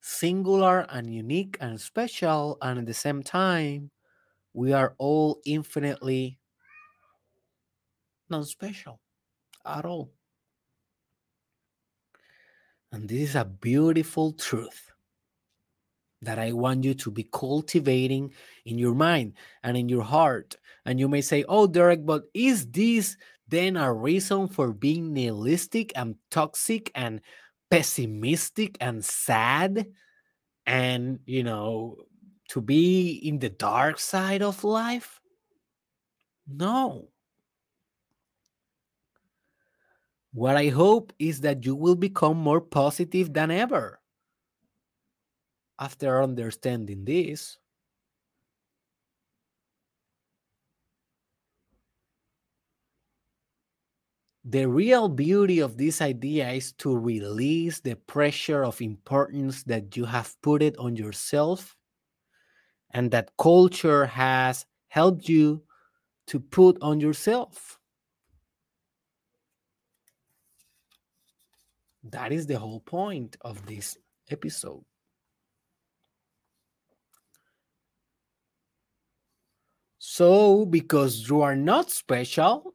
singular 0.08 0.86
and 0.90 1.12
unique 1.12 1.58
and 1.62 1.82
special 1.82 2.60
and 2.62 2.78
at 2.78 2.86
the 2.86 2.94
same 2.94 3.24
time 3.24 3.90
we 4.54 4.72
are 4.72 4.94
all 5.00 5.42
infinitely 5.48 6.38
non-special 8.30 9.00
at 9.66 9.84
all 9.84 10.12
and 12.92 13.10
this 13.10 13.30
is 13.30 13.36
a 13.36 13.44
beautiful 13.44 14.32
truth 14.34 14.92
that 16.22 16.38
I 16.38 16.52
want 16.52 16.84
you 16.84 16.94
to 16.94 17.10
be 17.10 17.28
cultivating 17.34 18.32
in 18.66 18.78
your 18.78 18.94
mind 18.94 19.34
and 19.64 19.76
in 19.76 19.90
your 19.90 20.04
heart. 20.04 20.56
And 20.86 21.00
you 21.00 21.08
may 21.08 21.22
say, 21.22 21.44
Oh, 21.48 21.68
Derek, 21.68 22.06
but 22.06 22.24
is 22.34 22.66
this 22.68 23.18
then 23.48 23.78
a 23.78 23.94
reason 23.94 24.48
for 24.48 24.74
being 24.74 25.14
nihilistic 25.14 25.92
and 25.96 26.16
toxic 26.32 26.92
and 26.96 27.22
pessimistic 27.70 28.78
and 28.80 29.04
sad? 29.04 29.88
And, 30.66 31.20
you 31.26 31.44
know, 31.44 31.98
to 32.50 32.62
be 32.62 33.14
in 33.24 33.40
the 33.40 33.50
dark 33.50 34.00
side 34.00 34.42
of 34.42 34.64
life? 34.64 35.22
No. 36.48 37.10
What 40.34 40.58
I 40.58 40.68
hope 40.68 41.14
is 41.18 41.42
that 41.42 41.66
you 41.66 41.76
will 41.76 41.96
become 41.96 42.38
more 42.38 42.62
positive 42.62 43.34
than 43.34 43.52
ever 43.52 44.02
after 45.80 46.22
understanding 46.22 47.06
this, 47.06 47.58
the 54.48 54.68
real 54.68 55.10
beauty 55.10 55.60
of 55.60 55.76
this 55.76 56.02
idea 56.02 56.48
is 56.52 56.72
to 56.74 56.96
release 56.96 57.80
the 57.80 57.96
pressure 57.96 58.64
of 58.64 58.80
importance 58.80 59.64
that 59.64 59.98
you 59.98 60.06
have 60.06 60.40
put 60.44 60.62
it 60.62 60.78
on 60.78 60.96
yourself 60.96 61.76
and 62.92 63.10
that 63.10 63.32
culture 63.40 64.06
has 64.06 64.68
helped 64.88 65.28
you 65.28 65.64
to 66.28 66.40
put 66.40 66.78
on 66.84 67.00
yourself. 67.00 67.80
That 72.04 72.32
is 72.32 72.46
the 72.46 72.60
whole 72.60 72.82
point 72.82 73.38
of 73.42 73.66
this 73.66 73.98
episode. 74.30 74.86
So, 79.98 80.68
because 80.68 81.28
you 81.28 81.42
are 81.42 81.56
not 81.56 81.90
special, 81.90 82.75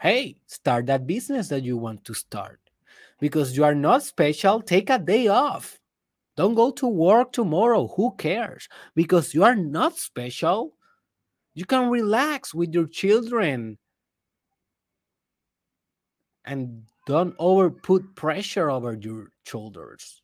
hey, 0.00 0.36
start 0.46 0.86
that 0.86 1.06
business 1.06 1.48
that 1.48 1.62
you 1.62 1.76
want 1.76 2.04
to 2.04 2.14
start. 2.14 2.60
Because 3.18 3.56
you 3.56 3.64
are 3.64 3.74
not 3.74 4.02
special, 4.02 4.60
take 4.60 4.90
a 4.90 4.98
day 4.98 5.28
off. 5.28 5.78
Don't 6.36 6.54
go 6.54 6.70
to 6.72 6.86
work 6.86 7.32
tomorrow. 7.32 7.88
Who 7.96 8.14
cares? 8.16 8.68
Because 8.94 9.32
you 9.32 9.42
are 9.42 9.56
not 9.56 9.96
special, 9.96 10.74
you 11.54 11.64
can 11.64 11.88
relax 11.88 12.54
with 12.54 12.74
your 12.74 12.86
children 12.86 13.78
and 16.44 16.82
don't 17.06 17.34
over 17.38 17.70
put 17.70 18.14
pressure 18.14 18.70
over 18.70 18.92
your 18.92 19.30
shoulders. 19.44 20.22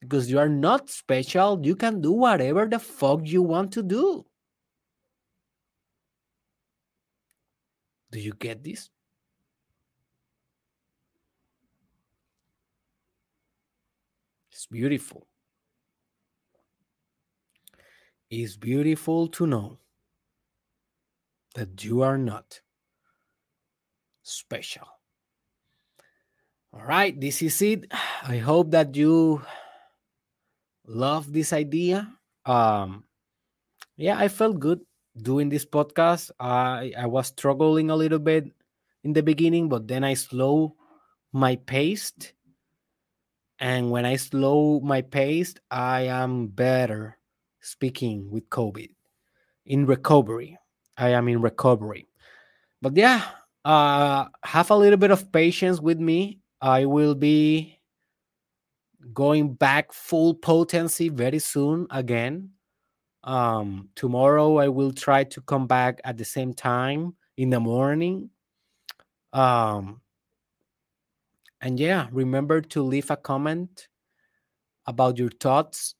Because 0.00 0.30
you 0.30 0.38
are 0.38 0.48
not 0.48 0.88
special, 0.88 1.60
you 1.64 1.74
can 1.74 2.00
do 2.00 2.12
whatever 2.12 2.66
the 2.66 2.78
fuck 2.78 3.22
you 3.24 3.42
want 3.42 3.72
to 3.72 3.82
do. 3.82 4.24
Do 8.12 8.20
you 8.20 8.32
get 8.32 8.62
this? 8.62 8.88
It's 14.58 14.66
beautiful. 14.66 15.28
It's 18.28 18.56
beautiful 18.56 19.28
to 19.28 19.46
know 19.46 19.78
that 21.54 21.84
you 21.84 22.02
are 22.02 22.18
not 22.18 22.60
special. 24.24 24.88
All 26.72 26.82
right, 26.82 27.14
this 27.14 27.40
is 27.40 27.62
it. 27.62 27.86
I 28.26 28.38
hope 28.38 28.72
that 28.72 28.96
you 28.96 29.46
love 30.88 31.32
this 31.32 31.52
idea. 31.52 32.18
Um, 32.44 33.04
yeah, 33.96 34.18
I 34.18 34.26
felt 34.26 34.58
good 34.58 34.80
doing 35.14 35.50
this 35.50 35.66
podcast. 35.66 36.32
I 36.40 36.90
I 36.98 37.06
was 37.06 37.28
struggling 37.28 37.90
a 37.90 37.96
little 37.96 38.18
bit 38.18 38.50
in 39.04 39.12
the 39.12 39.22
beginning, 39.22 39.68
but 39.68 39.86
then 39.86 40.02
I 40.02 40.14
slow 40.14 40.74
my 41.30 41.54
pace. 41.54 42.10
And 43.60 43.90
when 43.90 44.06
I 44.06 44.16
slow 44.16 44.80
my 44.80 45.02
pace, 45.02 45.54
I 45.70 46.02
am 46.02 46.46
better 46.46 47.18
speaking 47.60 48.30
with 48.30 48.48
COVID 48.50 48.90
in 49.66 49.86
recovery. 49.86 50.58
I 50.96 51.10
am 51.10 51.28
in 51.28 51.40
recovery. 51.40 52.08
But 52.80 52.96
yeah, 52.96 53.24
uh, 53.64 54.26
have 54.44 54.70
a 54.70 54.76
little 54.76 54.98
bit 54.98 55.10
of 55.10 55.32
patience 55.32 55.80
with 55.80 55.98
me. 55.98 56.38
I 56.60 56.86
will 56.86 57.14
be 57.14 57.78
going 59.12 59.54
back 59.54 59.92
full 59.92 60.34
potency 60.34 61.08
very 61.08 61.38
soon 61.38 61.86
again 61.90 62.50
um 63.24 63.88
tomorrow 63.94 64.58
i 64.58 64.68
will 64.68 64.92
try 64.92 65.24
to 65.24 65.40
come 65.42 65.66
back 65.66 66.00
at 66.04 66.16
the 66.16 66.24
same 66.24 66.52
time 66.52 67.14
in 67.36 67.50
the 67.50 67.60
morning 67.60 68.28
um 69.32 70.00
and 71.60 71.78
yeah 71.78 72.08
remember 72.12 72.60
to 72.60 72.82
leave 72.82 73.10
a 73.10 73.16
comment 73.16 73.88
about 74.86 75.18
your 75.18 75.30
thoughts 75.30 75.94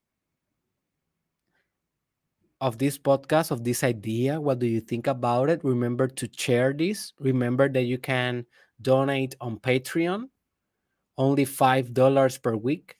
of 2.61 2.79
this 2.79 2.99
podcast 2.99 3.51
of 3.51 3.63
this 3.65 3.85
idea 3.85 4.41
what 4.41 4.59
do 4.59 4.67
you 4.67 4.81
think 4.81 5.07
about 5.07 5.49
it 5.49 5.63
remember 5.65 6.09
to 6.09 6.29
share 6.37 6.73
this 6.73 7.13
remember 7.21 7.69
that 7.69 7.83
you 7.83 7.99
can 7.99 8.45
donate 8.83 9.35
on 9.41 9.59
patreon 9.59 10.25
only 11.17 11.45
five 11.45 11.93
dollars 11.93 12.39
per 12.39 12.55
week 12.57 12.99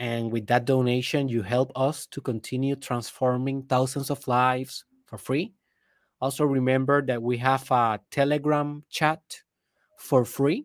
and 0.00 0.32
with 0.32 0.46
that 0.46 0.64
donation, 0.64 1.28
you 1.28 1.42
help 1.42 1.72
us 1.76 2.06
to 2.06 2.22
continue 2.22 2.74
transforming 2.74 3.64
thousands 3.64 4.08
of 4.10 4.26
lives 4.26 4.86
for 5.04 5.18
free. 5.18 5.52
Also, 6.22 6.46
remember 6.46 7.04
that 7.04 7.22
we 7.22 7.36
have 7.36 7.70
a 7.70 8.00
Telegram 8.10 8.82
chat 8.88 9.20
for 9.98 10.24
free. 10.24 10.64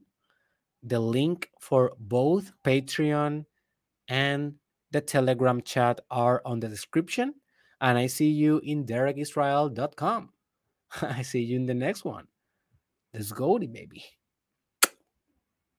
The 0.85 0.99
link 0.99 1.49
for 1.59 1.93
both 1.99 2.51
Patreon 2.63 3.45
and 4.07 4.53
the 4.91 5.01
Telegram 5.01 5.61
chat 5.61 5.99
are 6.11 6.41
on 6.45 6.59
the 6.59 6.67
description. 6.69 7.33
And 7.81 7.97
I 7.97 8.05
see 8.07 8.29
you 8.29 8.59
in 8.63 8.85
derekisrael.com. 8.85 10.29
I 11.01 11.21
see 11.23 11.41
you 11.41 11.57
in 11.57 11.65
the 11.65 11.73
next 11.73 12.05
one. 12.05 12.27
Let's 13.13 13.31
go, 13.31 13.57
baby. 13.57 14.05